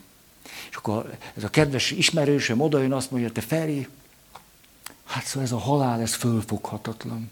[0.69, 3.87] És akkor ez a kedves ismerősöm odajön, azt mondja, te Feri,
[5.05, 7.31] hát szóval ez a halál, ez fölfoghatatlan.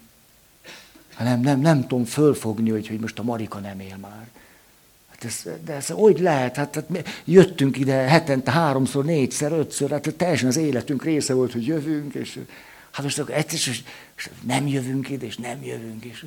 [1.16, 4.28] Hát nem, nem, nem tudom fölfogni, hogy, hogy most a Marika nem él már.
[5.10, 6.56] Hát ez, de ez hogy lehet?
[6.56, 11.52] Hát, hát mi jöttünk ide hetente háromszor, négyszer, ötször, hát teljesen az életünk része volt,
[11.52, 12.40] hogy jövünk, és
[12.92, 13.74] hát most akkor egyszer,
[14.16, 16.26] és nem jövünk ide, és nem jövünk, és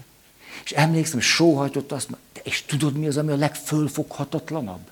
[0.65, 2.09] és emlékszem, hogy sóhajtott azt,
[2.43, 4.91] és tudod mi az, ami a legfölfoghatatlanabb?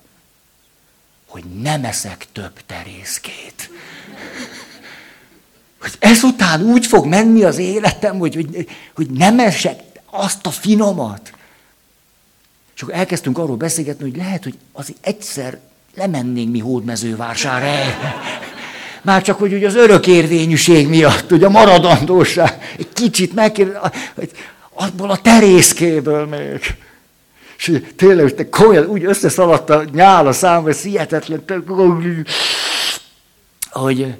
[1.27, 3.71] Hogy nem eszek több terészkét.
[5.81, 11.33] Hogy ezután úgy fog menni az életem, hogy, hogy, hogy nem esek, azt a finomat.
[12.75, 15.59] És akkor elkezdtünk arról beszélgetni, hogy lehet, hogy azért egyszer
[15.95, 17.69] lemennénk mi hódmezővásárra.
[19.03, 23.81] Már csak, hogy ugye az örökérvényűség miatt, ugye a maradandóság, egy kicsit megkérdez,
[24.15, 24.31] hogy
[24.81, 26.77] abból a terészkéből még.
[27.57, 31.65] És tényleg, te komolyan úgy összeszaladt a nyál a szám, ez hihetetlen,
[33.71, 34.15] hogy,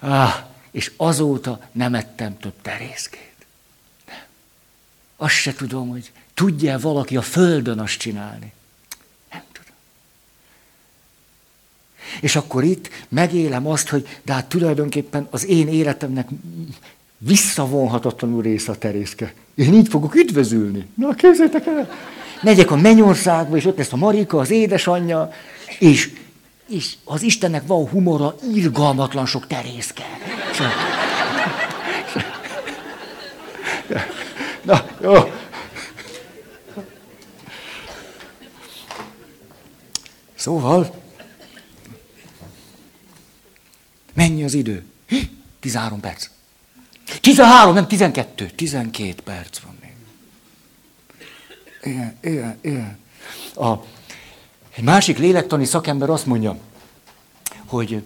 [0.00, 0.34] ah,
[0.70, 3.34] és azóta nem ettem több terészkét.
[4.06, 4.22] Nem.
[5.16, 8.52] Azt se tudom, hogy tudja valaki a földön azt csinálni.
[9.32, 9.74] Nem tudom.
[12.20, 16.28] És akkor itt megélem azt, hogy de hát tulajdonképpen az én életemnek
[17.26, 19.34] visszavonhatatlanul része a terészke.
[19.54, 20.86] Én így fogok üdvözülni.
[20.94, 21.90] Na, képzeljétek el!
[22.42, 25.32] Megyek a mennyországba, és ott lesz a Marika, az édesanyja,
[25.78, 26.10] és,
[26.68, 30.04] és az Istennek van humora, irgalmatlan sok terészke.
[34.62, 35.12] Na, jó.
[40.34, 40.94] Szóval,
[44.14, 44.84] mennyi az idő?
[45.60, 46.28] 13 perc.
[47.20, 48.50] 13, nem 12.
[48.56, 49.94] 12 perc van még.
[51.92, 52.98] Igen, igen, igen.
[53.54, 53.72] A,
[54.76, 56.56] egy másik lélektani szakember azt mondja,
[57.66, 58.02] hogy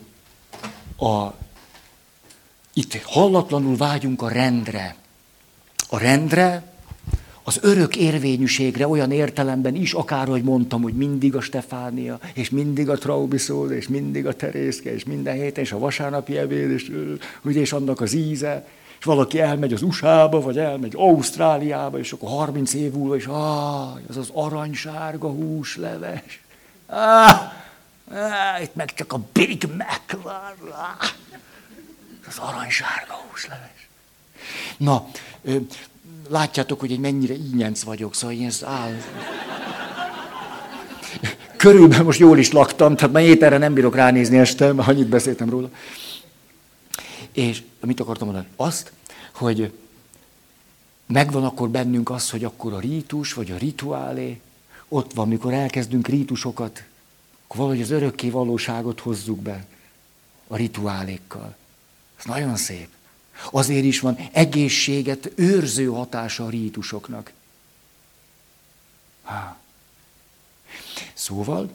[0.98, 1.26] a,
[2.72, 4.96] itt hallatlanul vágyunk a rendre.
[5.88, 6.72] A rendre,
[7.42, 12.98] az örök érvényűségre olyan értelemben is, akárhogy mondtam, hogy mindig a Stefánia, és mindig a
[12.98, 16.92] Traubiszód, és mindig a Terészke, és minden héten, és a vasárnapi ebéd, és,
[17.42, 18.66] ugye, és annak az íze,
[19.06, 24.16] valaki elmegy az USA-ba, vagy elmegy Ausztráliába, és akkor 30 év múlva, és ah, az
[24.16, 26.42] az aranysárga húsleves.
[26.86, 27.40] Ah,
[28.10, 30.70] ah, itt meg csak a Big Mac van.
[30.70, 31.08] Ah,
[32.28, 33.88] az aranysárga húsleves.
[34.76, 35.06] Na,
[36.28, 38.92] látjátok, hogy egy mennyire ínyenc vagyok, szóval én áll.
[41.56, 45.50] Körülbelül most jól is laktam, tehát már ételre nem bírok ránézni este, mert annyit beszéltem
[45.50, 45.70] róla.
[47.32, 48.48] És mit akartam mondani?
[48.56, 48.92] Azt,
[49.36, 49.72] hogy
[51.06, 54.40] megvan akkor bennünk az, hogy akkor a rítus, vagy a rituálé,
[54.88, 56.84] ott van, mikor elkezdünk rítusokat,
[57.44, 59.66] akkor valahogy az örökké valóságot hozzuk be
[60.46, 61.56] a rituálékkal.
[62.18, 62.88] Ez nagyon szép.
[63.50, 67.32] Azért is van egészséget őrző hatása a rítusoknak.
[69.22, 69.56] Há.
[71.14, 71.70] Szóval,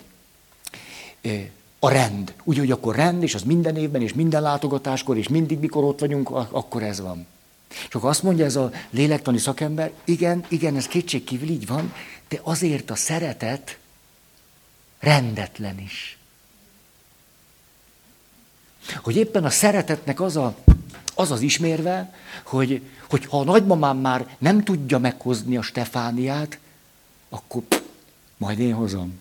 [1.79, 2.33] a rend.
[2.43, 5.99] Úgy, hogy akkor rend, és az minden évben, és minden látogatáskor, és mindig, mikor ott
[5.99, 7.27] vagyunk, akkor ez van.
[7.89, 11.93] Csak azt mondja ez a lélektani szakember, igen, igen, ez kétségkívül így van,
[12.27, 13.77] de azért a szeretet
[14.99, 16.17] rendetlen is.
[18.95, 20.55] Hogy éppen a szeretetnek az a,
[21.15, 22.13] az, az ismérve,
[22.43, 26.59] hogy, hogy ha a nagymamám már nem tudja meghozni a Stefániát,
[27.29, 27.81] akkor pff,
[28.37, 29.19] majd én hozom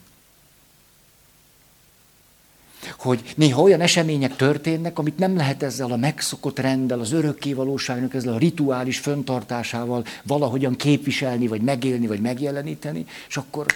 [2.99, 8.32] hogy néha olyan események történnek, amit nem lehet ezzel a megszokott renddel, az örökkévalóságnak, ezzel
[8.32, 13.66] a rituális föntartásával valahogyan képviselni, vagy megélni, vagy megjeleníteni, és akkor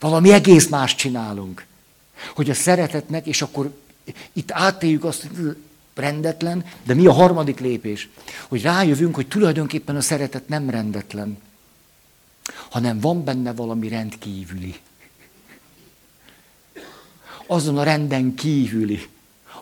[0.00, 1.64] valami egész más csinálunk.
[2.34, 3.74] Hogy a szeretetnek, és akkor
[4.32, 5.56] itt átéljük azt, hogy
[5.94, 8.08] rendetlen, de mi a harmadik lépés?
[8.48, 11.38] Hogy rájövünk, hogy tulajdonképpen a szeretet nem rendetlen,
[12.70, 14.74] hanem van benne valami rendkívüli
[17.46, 19.08] azon a renden kívüli,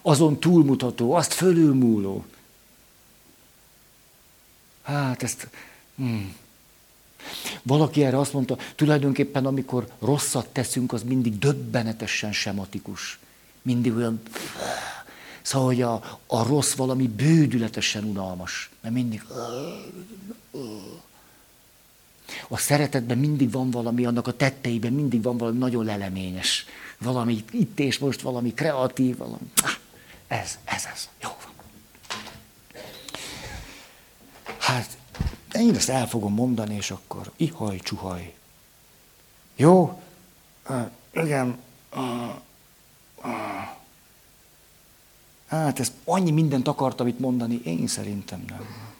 [0.03, 2.24] azon túlmutató, azt fölülmúló.
[4.82, 5.49] Hát ezt...
[5.97, 6.37] Hmm.
[7.62, 13.18] Valaki erre azt mondta, tulajdonképpen amikor rosszat teszünk, az mindig döbbenetesen sematikus.
[13.62, 14.20] Mindig olyan...
[15.43, 18.70] Szóval, hogy a, a rossz valami bődületesen unalmas.
[18.80, 19.22] Mert mindig...
[22.49, 26.66] A szeretetben mindig van valami, annak a tetteiben mindig van valami nagyon leleményes
[26.99, 29.53] valami itt és most, valami kreatív, valami...
[30.27, 31.09] Ez, ez, ez.
[31.23, 31.53] Jó van.
[34.59, 34.99] Hát,
[35.55, 38.35] én ezt el fogom mondani, és akkor ihaj, csuhaj.
[39.57, 40.03] Jó?
[40.69, 41.59] Uh, igen.
[41.97, 42.29] Uh,
[43.25, 43.73] uh.
[45.47, 48.93] Hát, ez annyi mindent akartam itt mondani, én szerintem nem.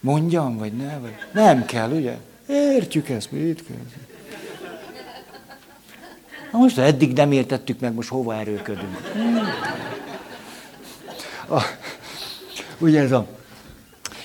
[0.00, 0.98] Mondjam, vagy ne?
[0.98, 1.14] Vagy...
[1.32, 2.18] Nem kell, ugye?
[2.48, 3.76] Értjük ezt, mit kell?
[6.52, 8.96] Na most eddig nem értettük meg, most hova erőködünk.
[11.48, 11.62] A,
[12.78, 13.26] ugye ez a...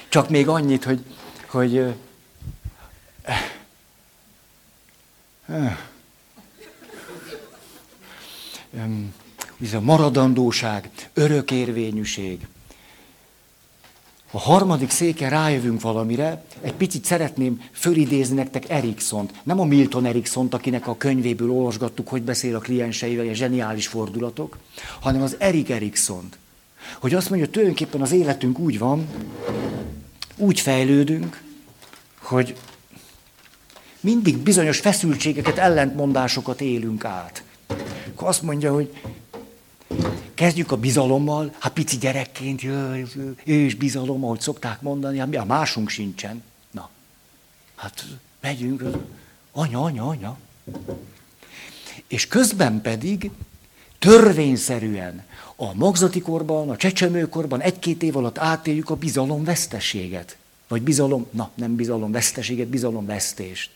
[0.10, 1.04] Csak még annyit, hogy,
[1.48, 1.94] hogy
[9.62, 12.48] ez a maradandóság, örökérvényűség.
[14.36, 19.34] A harmadik széken rájövünk valamire, egy picit szeretném fölidézni nektek Eriksont.
[19.44, 24.58] Nem a Milton Eriksont, akinek a könyvéből olvasgattuk, hogy beszél a klienseivel, a zseniális fordulatok,
[25.00, 26.38] hanem az Erik Eriksont.
[27.00, 29.08] Hogy azt mondja, tulajdonképpen az életünk úgy van,
[30.38, 31.42] úgy fejlődünk,
[32.22, 32.56] hogy
[34.00, 37.44] mindig bizonyos feszültségeket, ellentmondásokat élünk át.
[38.08, 38.94] Akkor azt mondja, hogy
[40.34, 43.04] Kezdjük a bizalommal, hát pici gyerekként, jöjj,
[43.44, 46.44] és bizalom, ahogy szokták mondani, hát mi a másunk sincsen.
[46.72, 46.90] Na,
[47.76, 48.06] hát
[48.42, 48.84] megyünk,
[49.52, 50.38] anya, anya, anya.
[52.08, 53.32] És közben pedig
[54.00, 55.24] törvényszerűen
[55.56, 60.38] a magzati korban, a csecsemőkorban egy-két év alatt átéljük a bizalom veszteséget.
[60.68, 63.72] Vagy bizalom, na nem bizalom veszteséget, bizalom vesztést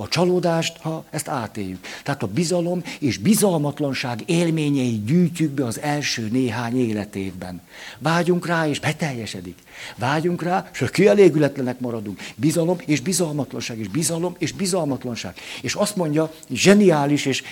[0.00, 1.86] a csalódást, ha ezt átéljük.
[2.02, 7.60] Tehát a bizalom és bizalmatlanság élményeit gyűjtjük be az első néhány életévben.
[7.98, 9.58] Vágyunk rá, és beteljesedik.
[9.96, 12.20] Vágyunk rá, és kielégületlenek maradunk.
[12.36, 15.34] Bizalom és bizalmatlanság, és bizalom és bizalmatlanság.
[15.62, 17.42] És azt mondja, zseniális és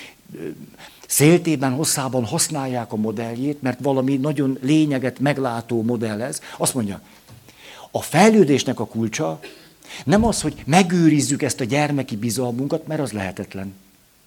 [1.06, 6.40] széltében, hosszában használják a modelljét, mert valami nagyon lényeget meglátó modell ez.
[6.56, 7.00] Azt mondja,
[7.90, 9.40] a fejlődésnek a kulcsa
[10.04, 13.74] nem az, hogy megőrizzük ezt a gyermeki bizalmunkat, mert az lehetetlen.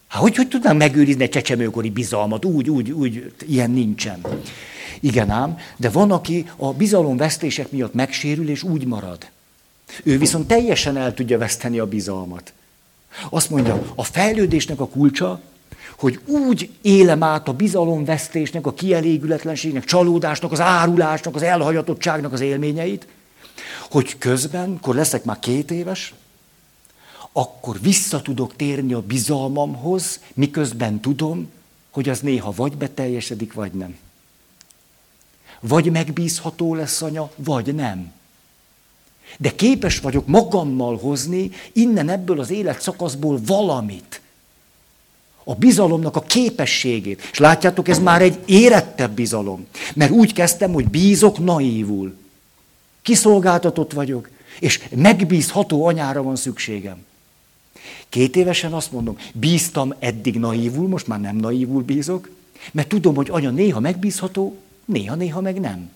[0.07, 2.45] Hát hogy, hogy tudnám megőrizni egy csecsemőkori bizalmat?
[2.45, 4.22] Úgy, úgy, úgy, ilyen nincsen.
[4.99, 9.30] Igen ám, de van, aki a bizalomvesztések miatt megsérül, és úgy marad.
[10.03, 12.53] Ő viszont teljesen el tudja veszteni a bizalmat.
[13.30, 15.41] Azt mondja, a fejlődésnek a kulcsa,
[15.97, 23.07] hogy úgy élem át a bizalomvesztésnek, a kielégületlenségnek, csalódásnak, az árulásnak, az elhajatottságnak az élményeit,
[23.91, 26.13] hogy közben, akkor leszek már két éves,
[27.31, 31.49] akkor vissza tudok térni a bizalmamhoz, miközben tudom,
[31.91, 33.97] hogy az néha vagy beteljesedik, vagy nem.
[35.59, 38.11] Vagy megbízható lesz anya, vagy nem.
[39.37, 44.21] De képes vagyok magammal hozni innen ebből az életszakaszból valamit.
[45.43, 47.21] A bizalomnak a képességét.
[47.31, 49.67] És látjátok, ez már egy érettebb bizalom.
[49.95, 52.19] Mert úgy kezdtem, hogy bízok naívul.
[53.01, 54.29] Kiszolgáltatott vagyok,
[54.59, 57.05] és megbízható anyára van szükségem.
[58.09, 62.29] Két évesen azt mondom, bíztam eddig naívul, most már nem naívul bízok,
[62.71, 65.91] mert tudom, hogy anya néha megbízható, néha-néha meg nem.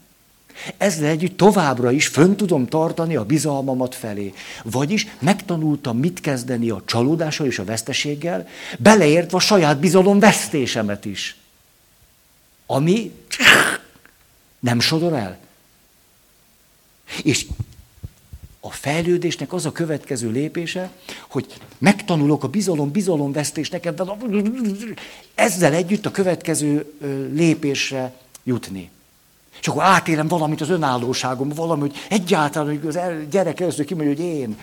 [0.77, 4.33] Ezzel együtt továbbra is fönn tudom tartani a bizalmamat felé.
[4.63, 8.47] Vagyis megtanultam mit kezdeni a csalódással és a veszteséggel,
[8.79, 11.35] beleértve a saját bizalom vesztésemet is.
[12.65, 13.11] Ami
[14.59, 15.37] nem sodor el.
[17.23, 17.45] És
[18.59, 20.89] a fejlődésnek az a következő lépése,
[21.27, 21.45] hogy
[21.77, 23.95] megtanulok a bizalom, bizalomvesztés nekem,
[25.35, 26.93] ezzel együtt a következő
[27.33, 28.89] lépésre jutni.
[29.59, 32.99] És akkor átélem valamit az önállóságom, valami, hogy egyáltalán, hogy az
[33.29, 34.57] gyerek először kimondja, hogy én,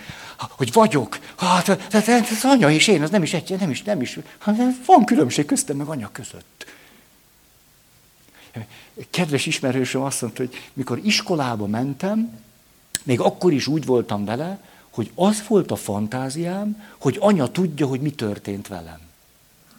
[0.51, 1.19] hogy vagyok.
[1.37, 4.19] Hát, tehát az anya és én, az nem is egy, nem is, nem is.
[4.39, 6.67] Hát van különbség köztem meg anya között.
[9.11, 12.39] Kedves ismerősöm azt mondta, hogy mikor iskolába mentem,
[13.03, 14.59] még akkor is úgy voltam vele,
[14.91, 19.01] hogy az volt a fantáziám, hogy anya tudja, hogy mi történt velem.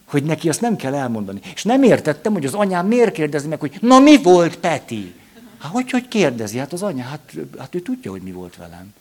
[0.06, 1.42] Hogy neki azt nem kell elmondani.
[1.54, 5.14] És nem értettem, hogy az anyám miért kérdezi meg, hogy na mi volt Peti?
[5.60, 6.58] Hát hogy, hogy kérdezi?
[6.58, 8.94] Hát az anya, hát, hát ő tudja, hogy mi volt velem.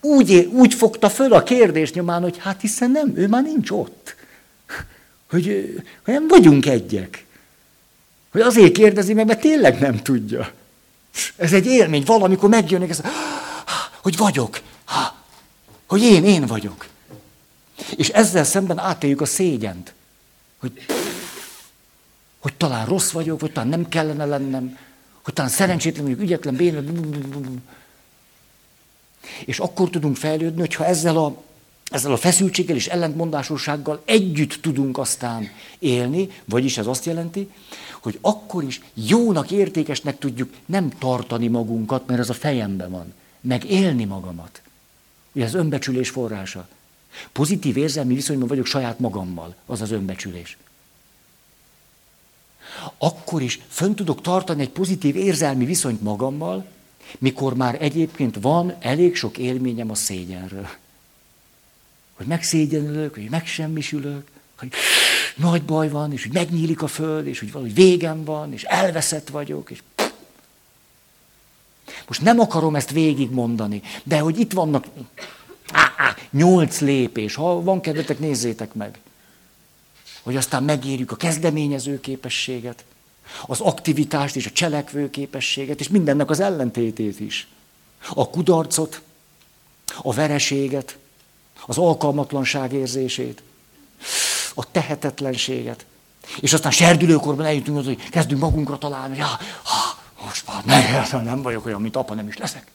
[0.00, 4.14] Úgy, úgy fogta föl a kérdés nyomán, hogy hát hiszen nem, ő már nincs ott.
[5.30, 7.26] Hogy, hogy nem vagyunk egyek.
[8.32, 10.52] Hogy azért kérdezi meg, mert tényleg nem tudja.
[11.36, 13.02] Ez egy élmény, valamikor megjönnek, ez,
[14.02, 14.60] hogy vagyok,
[15.86, 16.86] hogy én, én vagyok.
[17.96, 19.94] És ezzel szemben átéljük a szégyent,
[20.58, 20.86] hogy,
[22.38, 24.78] hogy talán rossz vagyok, vagy talán nem kellene lennem,
[25.22, 26.94] hogy talán szerencsétlen vagyok, ügyetlen, bénő.
[29.44, 31.42] És akkor tudunk fejlődni, hogyha ezzel a,
[31.90, 37.50] ezzel a feszültséggel és ellentmondásossággal együtt tudunk aztán élni, vagyis ez azt jelenti,
[38.00, 43.64] hogy akkor is jónak, értékesnek tudjuk nem tartani magunkat, mert ez a fejemben van, meg
[43.70, 44.62] élni magamat.
[45.32, 46.68] Ugye az önbecsülés forrása.
[47.32, 50.56] Pozitív érzelmi viszonyban vagyok saját magammal, az az önbecsülés.
[52.98, 56.66] Akkor is fönn tudok tartani egy pozitív érzelmi viszonyt magammal,
[57.18, 60.68] mikor már egyébként van elég sok élményem a szégyenről.
[62.18, 64.26] Hogy megszégyenülök, hogy megsemmisülök,
[64.58, 64.72] hogy
[65.36, 69.28] nagy baj van, és hogy megnyílik a föld, és hogy valahogy végem van, és elveszett
[69.28, 69.82] vagyok, és
[72.06, 74.86] most nem akarom ezt végigmondani, de hogy itt vannak
[76.30, 78.98] nyolc lépés, ha van kedvetek, nézzétek meg.
[80.22, 82.84] Hogy aztán megérjük a kezdeményező képességet,
[83.46, 87.48] az aktivitást és a cselekvő képességet, és mindennek az ellentétét is.
[88.14, 89.00] A kudarcot,
[90.02, 90.98] a vereséget,
[91.66, 93.42] az alkalmatlanság érzését,
[94.54, 95.86] a tehetetlenséget.
[96.40, 101.42] És aztán serdülőkorban eljutunk, hogy kezdünk magunkra találni, hogy ja, ha, most már nem, nem
[101.42, 102.70] vagyok olyan, mint apa, nem is leszek.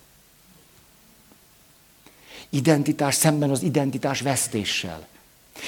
[2.49, 5.07] Identitás szemben az identitás vesztéssel.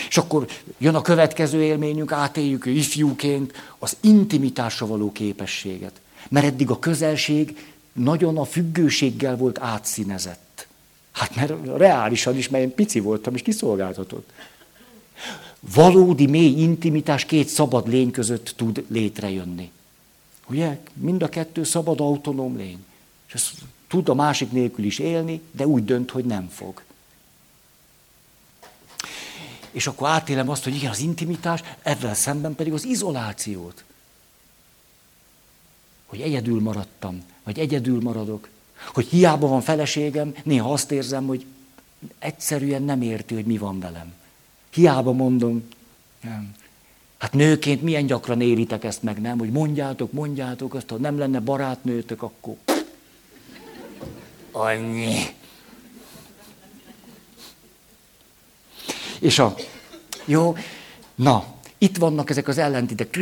[0.09, 0.47] És akkor
[0.78, 6.01] jön a következő élményünk, átéljük ifjúként az intimitásra való képességet.
[6.30, 10.45] Mert eddig a közelség nagyon a függőséggel volt átszínezett.
[11.16, 14.32] Hát mert reálisan is, mert én pici voltam, és kiszolgáltatott.
[15.59, 19.72] Valódi mély intimitás két szabad lény között tud létrejönni.
[20.47, 20.80] Ugye?
[20.93, 22.86] Mind a kettő szabad, autonóm lény.
[23.28, 23.51] És ez
[23.88, 26.82] tud a másik nélkül is élni, de úgy dönt, hogy nem fog.
[29.72, 33.84] És akkor átélem azt, hogy igen, az intimitás, ezzel szemben pedig az izolációt.
[36.05, 38.49] Hogy egyedül maradtam, vagy egyedül maradok.
[38.94, 41.46] Hogy hiába van feleségem, néha azt érzem, hogy
[42.20, 44.14] egyszerűen nem érti, hogy mi van velem.
[44.74, 45.68] Hiába mondom,
[46.22, 46.54] nem.
[47.18, 49.38] Hát nőként milyen gyakran éritek ezt meg, nem?
[49.38, 52.56] Hogy mondjátok, mondjátok azt, ha nem lenne barátnőtök, akkor...
[54.52, 55.16] Annyi.
[59.20, 59.56] És a...
[60.26, 60.56] Jó,
[61.16, 61.46] na,
[61.78, 63.20] itt vannak ezek az ellentétek.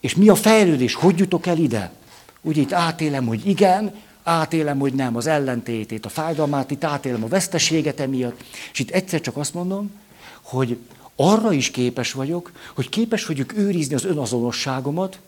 [0.00, 0.94] És mi a fejlődés?
[0.94, 1.92] Hogy jutok el ide?
[2.40, 3.94] Ugye itt átélem, hogy igen,
[4.30, 8.44] átélem, hogy nem, az ellentétét, a fájdalmát, itt átélem a veszteséget emiatt.
[8.72, 10.00] És itt egyszer csak azt mondom,
[10.42, 10.78] hogy
[11.16, 15.18] arra is képes vagyok, hogy képes vagyok őrizni az önazonosságomat,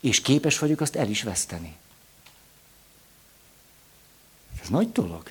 [0.00, 1.76] és képes vagyok azt el is veszteni.
[4.62, 5.30] Ez nagy dolog.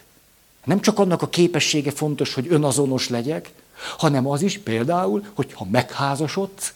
[0.64, 3.52] Nem csak annak a képessége fontos, hogy önazonos legyek,
[3.98, 6.74] hanem az is például, hogy ha megházasodsz,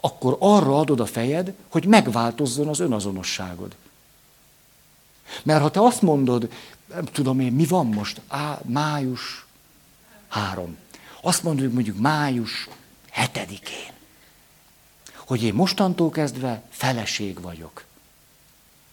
[0.00, 3.74] akkor arra adod a fejed, hogy megváltozzon az önazonosságod.
[5.42, 6.52] Mert ha te azt mondod,
[6.86, 9.46] nem tudom én, mi van most, Á, május
[10.28, 10.76] három.
[11.20, 12.68] Azt mondjuk mondjuk május
[13.10, 13.92] hetedikén,
[15.16, 17.84] hogy én mostantól kezdve feleség vagyok.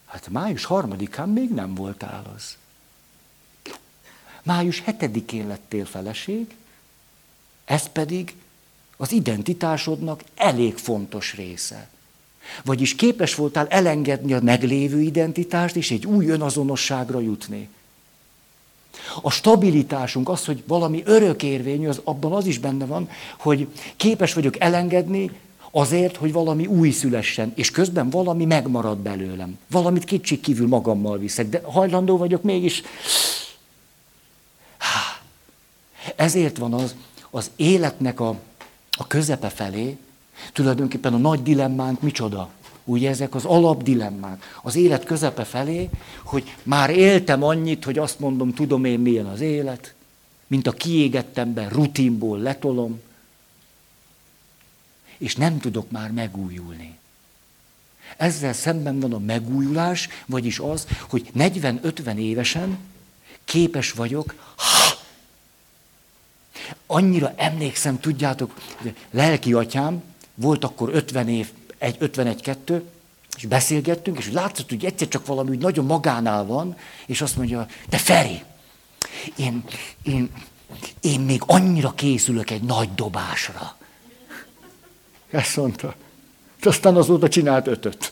[0.06, 2.58] Hát május harmadikán még nem voltál az.
[4.44, 6.56] Május hetedikén lettél feleség,
[7.66, 8.36] ez pedig
[8.98, 11.90] az identitásodnak elég fontos része.
[12.66, 17.70] Vagyis képes voltál elengedni a meglévő identitást, és egy új önazonosságra jutni.
[19.22, 24.60] A stabilitásunk, az, hogy valami örökérvényű, az, abban az is benne van, hogy képes vagyok
[24.60, 25.32] elengedni
[25.72, 29.58] azért, hogy valami új szülessen, és közben valami megmarad belőlem.
[29.72, 32.82] Valamit kétség kívül magammal viszek, de hajlandó vagyok mégis.
[36.16, 36.96] Ezért van az,
[37.30, 38.36] az életnek a,
[38.92, 39.98] a közepe felé,
[40.54, 42.50] tulajdonképpen a nagy dilemmánk micsoda?
[42.84, 44.60] Ugye ezek az alapdilemmák.
[44.62, 45.90] Az élet közepe felé,
[46.24, 49.94] hogy már éltem annyit, hogy azt mondom, tudom én milyen az élet,
[50.48, 53.02] mint a kiégettemben rutinból letolom,
[55.18, 56.98] és nem tudok már megújulni.
[58.18, 62.78] Ezzel szemben van a megújulás, vagyis az, hogy 40-50 évesen
[63.46, 64.98] képes vagyok, ha,
[66.86, 68.54] annyira emlékszem, tudjátok,
[69.12, 70.04] lelki atyám,
[70.40, 72.82] volt akkor 50 év egy 51-2,
[73.38, 77.68] és beszélgettünk, és látszott, hogy egyszer csak valami úgy nagyon magánál van, és azt mondja,
[77.90, 78.44] de Feri,
[79.36, 79.64] én,
[80.04, 80.32] én,
[81.02, 83.76] én még annyira készülök egy nagy dobásra.
[85.30, 85.96] Ezt mondta.
[86.60, 88.12] És aztán azóta csinált ötöt.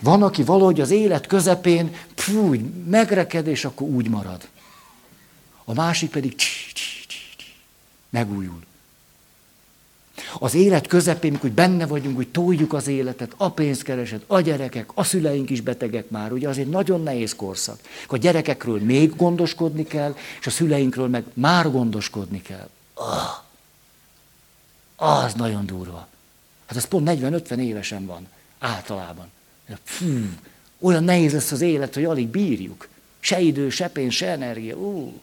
[0.00, 2.54] Van, aki valahogy az élet közepén pfú,
[2.86, 4.48] megreked, és akkor úgy marad.
[5.64, 6.34] A másik pedig
[8.10, 8.65] megújul.
[10.38, 15.04] Az élet közepén, mikor benne vagyunk, hogy toljuk az életet, a pénzkereset, a gyerekek, a
[15.04, 17.80] szüleink is betegek már, ugye az egy nagyon nehéz korszak.
[18.06, 22.68] A gyerekekről még gondoskodni kell, és a szüleinkről meg már gondoskodni kell.
[22.94, 23.44] Ah,
[24.96, 26.08] az nagyon durva.
[26.66, 28.26] Hát ez pont 40-50 évesen van,
[28.58, 29.26] általában.
[29.84, 30.32] Fű,
[30.80, 32.88] olyan nehéz lesz az élet, hogy alig bírjuk.
[33.20, 34.76] Se idő, se pénz, se energia.
[34.76, 35.20] Ú.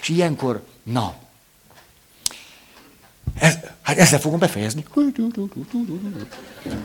[0.00, 1.16] És ilyenkor, na,
[3.38, 4.84] ez, hát ezzel fogom befejezni.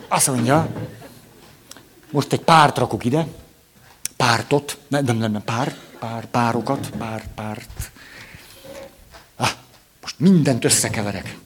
[0.08, 0.70] Azt mondja,
[2.12, 3.28] most egy párt rakok ide,
[4.16, 7.92] pártot, nem, nem, nem, pár, pár, párokat, pár, párt.
[9.36, 9.50] Ah,
[10.02, 11.38] most mindent összekeverek.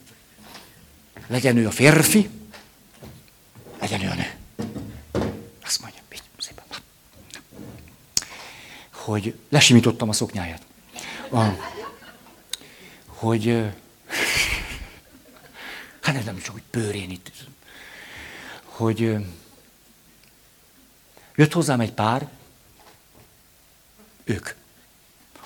[1.26, 2.30] Legyen ő a férfi,
[3.80, 4.30] legyen ő a nő.
[5.64, 6.64] Azt mondja, így szépen.
[8.90, 10.62] Hogy lesimítottam a szoknyáját.
[11.30, 11.44] A,
[13.06, 13.72] hogy
[16.02, 17.30] hát nem csak, hogy pőrén itt,
[18.64, 19.16] hogy
[21.34, 22.28] Jött hozzám egy pár,
[24.24, 24.48] ők.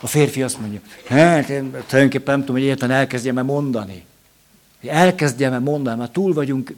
[0.00, 4.04] A férfi azt mondja, hát én tulajdonképpen nem tudom, hogy egyetlen elkezdjem-e mondani.
[4.82, 6.74] Elkezdjem-e mondani, mert túl vagyunk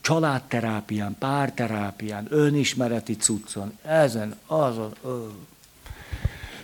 [0.00, 4.94] családterápián, párterápián, önismereti cuccon, ezen, azon.
[5.04, 5.26] Ö.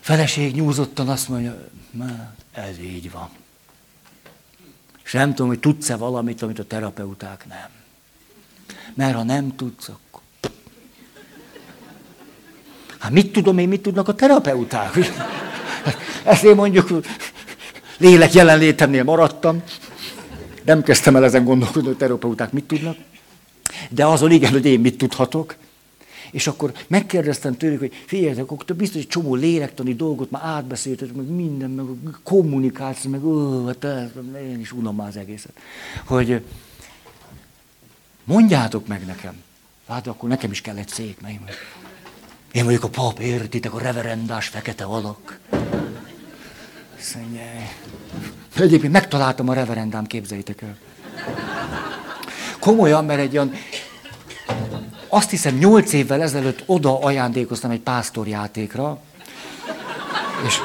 [0.01, 1.69] Feleség nyúzottan azt mondja,
[2.53, 3.29] ez így van.
[5.11, 7.69] És nem tudom, hogy tudsz-e valamit, amit a terapeuták nem.
[8.95, 10.21] Mert ha nem tudsz, akkor...
[12.99, 14.97] Hát mit tudom én, mit tudnak a terapeuták?
[16.43, 17.01] Én mondjuk
[17.99, 19.63] lélek jelenlétemnél maradtam.
[20.65, 22.97] Nem kezdtem el ezen gondolkodni, hogy terapeuták mit tudnak.
[23.89, 25.57] De azon igen, hogy én mit tudhatok.
[26.31, 31.27] És akkor megkérdeztem tőlük, hogy figyeljetek, akkor biztos egy csomó lélektani dolgot már átbeszéltetek, meg
[31.27, 33.87] minden, meg kommunikáció, meg ó, hát
[34.43, 35.53] én is unom már az egészet.
[36.05, 36.45] Hogy
[38.25, 39.35] mondjátok meg nekem.
[39.89, 41.41] Hát akkor nekem is kell egy szék, meg
[42.53, 45.39] én vagyok a pap, értitek, a reverendás fekete alak.
[46.99, 47.77] Szennyej.
[48.57, 50.77] Egyébként megtaláltam a reverendám, képzeljétek el.
[52.59, 53.53] Komolyan, mert egy olyan
[55.11, 58.99] azt hiszem, nyolc évvel ezelőtt oda ajándékoztam egy pásztorjátékra,
[60.47, 60.61] és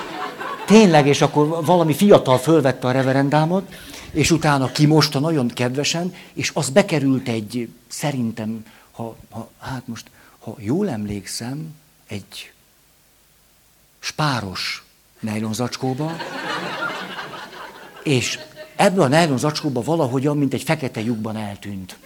[0.66, 3.76] tényleg, és akkor valami fiatal fölvette a reverendámot,
[4.12, 10.06] és utána kimosta nagyon kedvesen, és az bekerült egy, szerintem, ha, ha, hát most,
[10.40, 11.76] ha jól emlékszem,
[12.08, 12.52] egy
[14.00, 14.84] spáros
[15.20, 16.16] nejlonzacskóba,
[18.04, 18.40] és
[18.76, 21.98] ebből a nejlonzacskóba valahogyan, mint egy fekete lyukban eltűnt.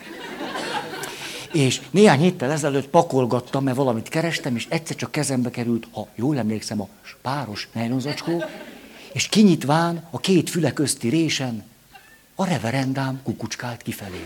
[1.51, 6.37] És néhány héttel ezelőtt pakolgattam, mert valamit kerestem, és egyszer csak kezembe került, ha jól
[6.37, 6.87] emlékszem, a
[7.21, 8.43] páros nejlonzacskó,
[9.13, 11.63] és kinyitván a két füle közti résen
[12.35, 14.23] a reverendám kukucskált kifelé.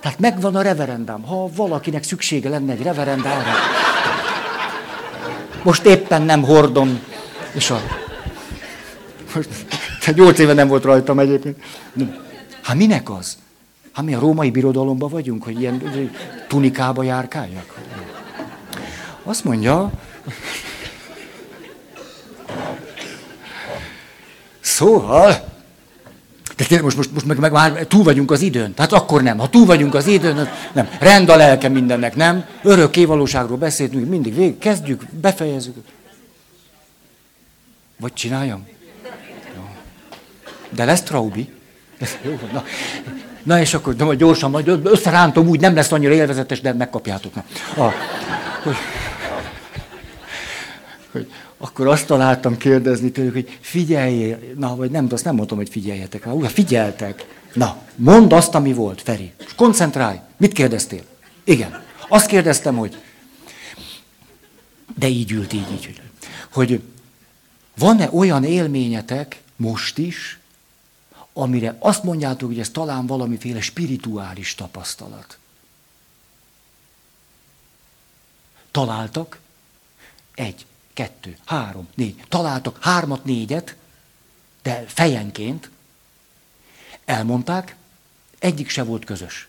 [0.00, 1.22] Tehát megvan a reverendám.
[1.22, 3.52] Ha valakinek szüksége lenne egy reverendára,
[5.62, 7.00] most éppen nem hordom,
[7.52, 7.80] és a...
[9.34, 9.48] Most,
[10.14, 11.62] nyolc éve nem volt rajtam egyébként.
[12.62, 13.38] Hát minek az?
[13.96, 15.82] Hát mi a római birodalomban vagyunk, hogy ilyen
[16.48, 17.78] tunikába járkáljak?
[19.22, 19.90] Azt mondja,
[24.60, 25.48] szóval,
[26.56, 28.74] de most, most, most meg, meg már túl vagyunk az időn.
[28.74, 29.38] Tehát akkor nem.
[29.38, 30.88] Ha túl vagyunk az időn, nem.
[31.00, 32.44] Rend a lelke mindennek, nem?
[32.62, 34.58] Örök valóságról beszéltünk, mindig végig.
[34.58, 35.76] Kezdjük, befejezzük.
[37.96, 38.66] Vagy csináljam?
[40.70, 41.52] De lesz traubi.
[42.52, 42.64] Na.
[43.46, 47.34] Na és akkor de majd gyorsan, majd összerántom, úgy nem lesz annyira élvezetes, de megkapjátok.
[47.34, 47.44] Na.
[47.84, 47.92] A,
[48.62, 48.76] hogy,
[51.12, 55.68] hogy, akkor azt találtam kérdezni tőlük, hogy figyeljél, na, vagy nem, azt nem mondtam, hogy
[55.68, 57.26] figyeljetek, ha úgy, figyeltek.
[57.52, 59.32] Na, mondd azt, ami volt, Feri.
[59.56, 60.16] Koncentrálj.
[60.36, 61.02] Mit kérdeztél?
[61.44, 61.82] Igen.
[62.08, 62.96] Azt kérdeztem, hogy,
[64.98, 66.00] de így ült, így, így,
[66.52, 66.80] hogy
[67.78, 70.38] van-e olyan élményetek most is,
[71.38, 75.38] amire azt mondjátok, hogy ez talán valamiféle spirituális tapasztalat.
[78.70, 79.38] Találtak
[80.34, 82.24] egy, kettő, három, négy.
[82.28, 83.76] Találtak hármat, négyet,
[84.62, 85.70] de fejenként.
[87.04, 87.76] Elmondták,
[88.38, 89.48] egyik se volt közös.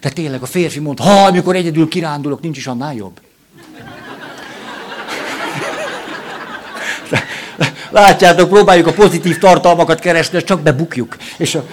[0.00, 3.20] Tehát tényleg a férfi mondta, ha, amikor egyedül kirándulok, nincs is annál jobb.
[7.90, 11.16] Látjátok, próbáljuk a pozitív tartalmakat keresni, csak bebukjuk.
[11.38, 11.66] És a,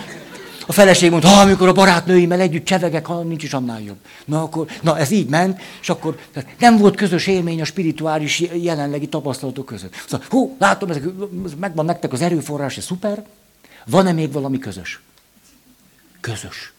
[0.67, 3.97] a feleség mondta, ha amikor a barátnőimmel együtt csevegek, ha nincs is annál jobb.
[4.25, 8.39] Na, akkor, na ez így ment, és akkor tehát nem volt közös élmény a spirituális
[8.39, 9.93] jelenlegi tapasztalatok között.
[10.07, 11.03] Szóval, hú, látom, ezek,
[11.59, 13.23] megvan nektek az erőforrás, ez szuper.
[13.85, 14.99] Van-e még valami közös?
[16.19, 16.73] Közös.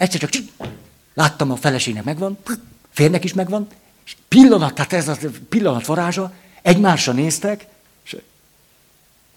[0.00, 0.42] Egyszer csak
[1.14, 2.38] láttam a feleségnek megvan,
[2.90, 3.66] férnek is megvan,
[4.06, 5.16] és pillanat, tehát ez a
[5.48, 6.32] pillanat varázsa,
[6.62, 7.66] egymásra néztek,
[8.04, 8.16] és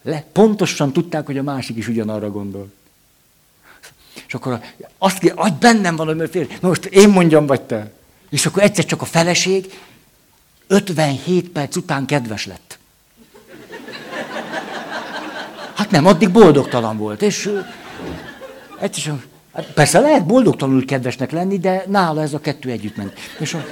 [0.02, 2.72] le, pontosan tudták, hogy a másik is ugyanarra gondol.
[4.26, 4.60] És akkor
[4.98, 7.92] azt kér, hogy bennem van, hogy fér, most én mondjam, vagy te.
[8.30, 9.80] És akkor egyszer csak a feleség
[10.66, 12.78] 57 perc után kedves lett.
[15.74, 17.50] Hát nem, addig boldogtalan volt, és
[18.80, 23.12] egyszer csak Hát persze lehet boldogtalanul kedvesnek lenni, de nála ez a kettő együtt ment.
[23.38, 23.64] És, a,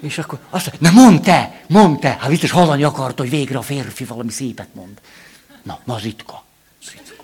[0.00, 2.16] és akkor azt mondja, na mondd te, mondd te.
[2.20, 5.00] Hát biztos hallani akart, hogy végre a férfi valami szépet mond.
[5.62, 6.44] Na, na ritka.
[6.90, 7.22] ritka.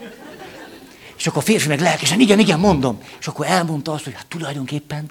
[1.16, 3.02] És akkor a férfi meg lelkesen, igen, igen, mondom.
[3.18, 5.10] És akkor elmondta azt, hogy hát tulajdonképpen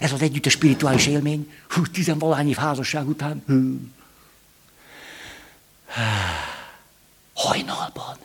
[0.00, 3.78] ez az együttes spirituális élmény, hú, tizenvalány év házasság után, hú.
[7.34, 8.16] Hajnalban.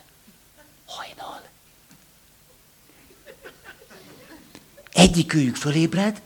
[4.95, 6.22] Egyikőjük fölébred,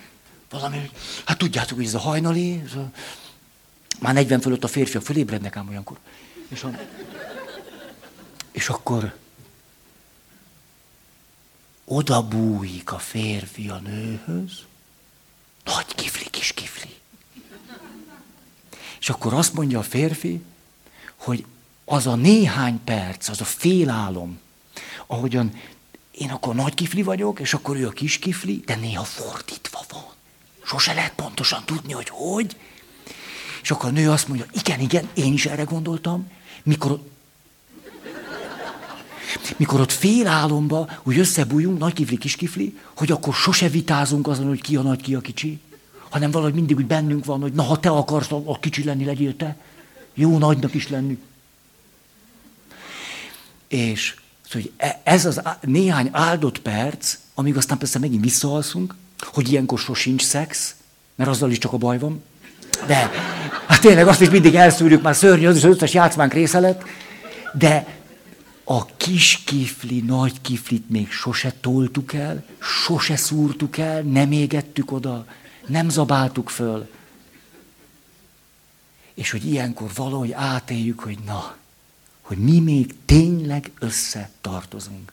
[0.50, 0.90] valami,
[1.26, 2.92] hát tudjátok, hogy ez a hajnali, ez a,
[4.00, 5.98] már 40 fölött a férfiak fölébrednek ám olyankor.
[6.48, 6.80] És, a,
[8.52, 9.16] és akkor
[11.86, 14.52] oda bújik a férfi a nőhöz,
[15.64, 16.96] nagy kifli, kis kifli.
[19.00, 20.42] És akkor azt mondja a férfi,
[21.16, 21.46] hogy
[21.86, 24.40] az a néhány perc, az a félálom,
[25.08, 25.62] ahogyan
[26.20, 30.04] én akkor nagy kifli vagyok, és akkor ő a kis kifli, de néha fordítva van.
[30.64, 32.56] Sose lehet pontosan tudni, hogy hogy.
[33.62, 36.32] És akkor a nő azt mondja, igen, igen, én is erre gondoltam,
[36.64, 37.00] mikor
[39.58, 44.48] mikor ott fél álomba úgy összebújunk, nagy kifli, kis kifli, hogy akkor sose vitázunk azon,
[44.48, 45.60] hogy ki a nagy, ki a kicsi,
[46.10, 49.36] hanem valahogy mindig úgy bennünk van, hogy na, ha te akarsz a kicsi lenni, legyél
[49.36, 49.58] te.
[50.14, 51.18] Jó nagynak is lenni.
[53.68, 54.16] És
[54.52, 60.24] szóval, e, ez az néhány áldott perc, amíg aztán persze megint visszaalszunk, hogy ilyenkor sosincs
[60.24, 60.76] szex,
[61.16, 62.24] mert azzal is csak a baj van.
[62.86, 63.12] De
[63.68, 66.84] hát tényleg azt is mindig elszűrjük, már szörnyű, az is az összes játszmánk része lett.
[67.54, 67.98] De
[68.64, 75.26] a kis kifli, nagy kiflit még sose toltuk el, sose szúrtuk el, nem égettük oda,
[75.68, 76.90] nem zabáltuk föl.
[79.14, 81.56] És hogy ilyenkor valahogy átéljük, hogy na,
[82.30, 85.12] hogy mi még tényleg összetartozunk.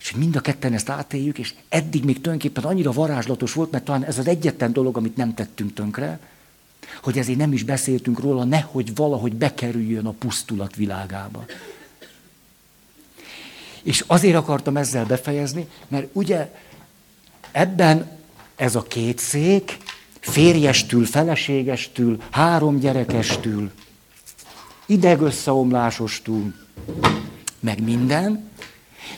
[0.00, 4.04] És mind a ketten ezt átéljük, és eddig még tulajdonképpen annyira varázslatos volt, mert talán
[4.04, 6.18] ez az egyetlen dolog, amit nem tettünk tönkre,
[7.02, 11.44] hogy ezért nem is beszéltünk róla, nehogy valahogy bekerüljön a pusztulat világába.
[13.82, 16.54] És azért akartam ezzel befejezni, mert ugye
[17.52, 18.18] ebben
[18.56, 19.78] ez a két szék,
[20.20, 23.70] férjestül, feleségestül, három gyerekestül,
[24.90, 26.54] idegösszeomlásostól,
[27.60, 28.50] meg minden,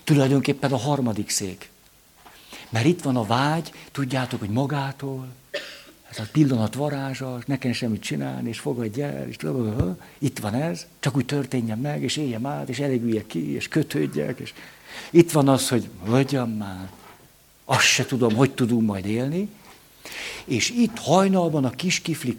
[0.04, 1.70] tulajdonképpen a harmadik szék.
[2.68, 5.28] Mert itt van a vágy, tudjátok, hogy magától,
[6.10, 9.36] ez a pillanat varázsa, nekem semmit csinálni, és fogadj el, és
[10.18, 14.38] itt van ez, csak úgy történjen meg, és éljem át, és elégüljek ki, és kötődjek,
[14.38, 14.52] és
[15.10, 16.90] itt van az, hogy vagyam már,
[17.64, 19.48] azt se tudom, hogy tudunk majd élni,
[20.44, 22.38] és itt hajnalban a kis kifli,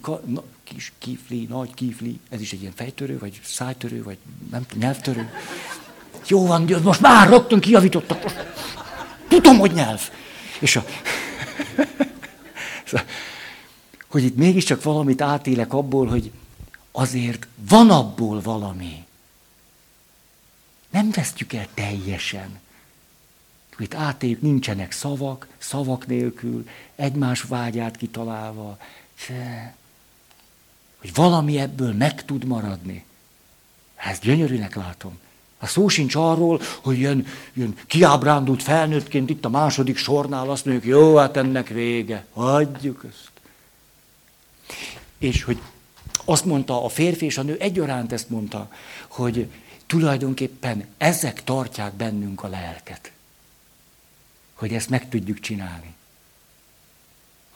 [0.74, 4.18] kis kifli, nagy kifli, ez is egy ilyen fejtörő, vagy szájtörő, vagy
[4.50, 5.30] nem tudom, nyelvtörő.
[6.26, 8.52] Jó van, most már rögtön kijavítottak.
[9.28, 10.10] Tudom, hogy nyelv.
[10.60, 10.84] És a...
[14.08, 16.30] hogy itt mégiscsak valamit átélek abból, hogy
[16.92, 19.04] azért van abból valami.
[20.90, 22.60] Nem vesztjük el teljesen.
[23.78, 28.78] Itt átéljük, nincsenek szavak, szavak nélkül, egymás vágyát kitalálva.
[31.04, 33.04] Hogy valami ebből meg tud maradni.
[33.94, 35.18] Ezt gyönyörűnek látom.
[35.58, 40.86] A szó sincs arról, hogy jön, jön kiábrándult felnőttként itt a második sornál azt mondjuk,
[40.86, 43.30] jó, hát ennek vége, hagyjuk ezt.
[45.18, 45.60] És hogy
[46.24, 48.70] azt mondta a férfi és a nő egyaránt ezt mondta,
[49.08, 49.50] hogy
[49.86, 53.12] tulajdonképpen ezek tartják bennünk a lelket.
[54.54, 55.94] Hogy ezt meg tudjuk csinálni.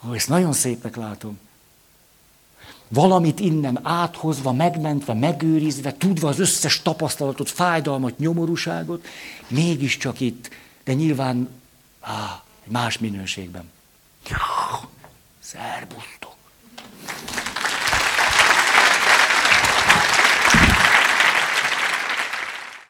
[0.08, 1.38] Ó, ezt nagyon szépnek látom.
[2.88, 9.06] Valamit innen áthozva, megmentve, megőrizve, tudva az összes tapasztalatot, fájdalmat, nyomorúságot,
[9.48, 10.50] mégiscsak itt,
[10.84, 11.48] de nyilván
[12.00, 13.70] á, más minőségben.
[15.40, 16.36] Szerbusztok!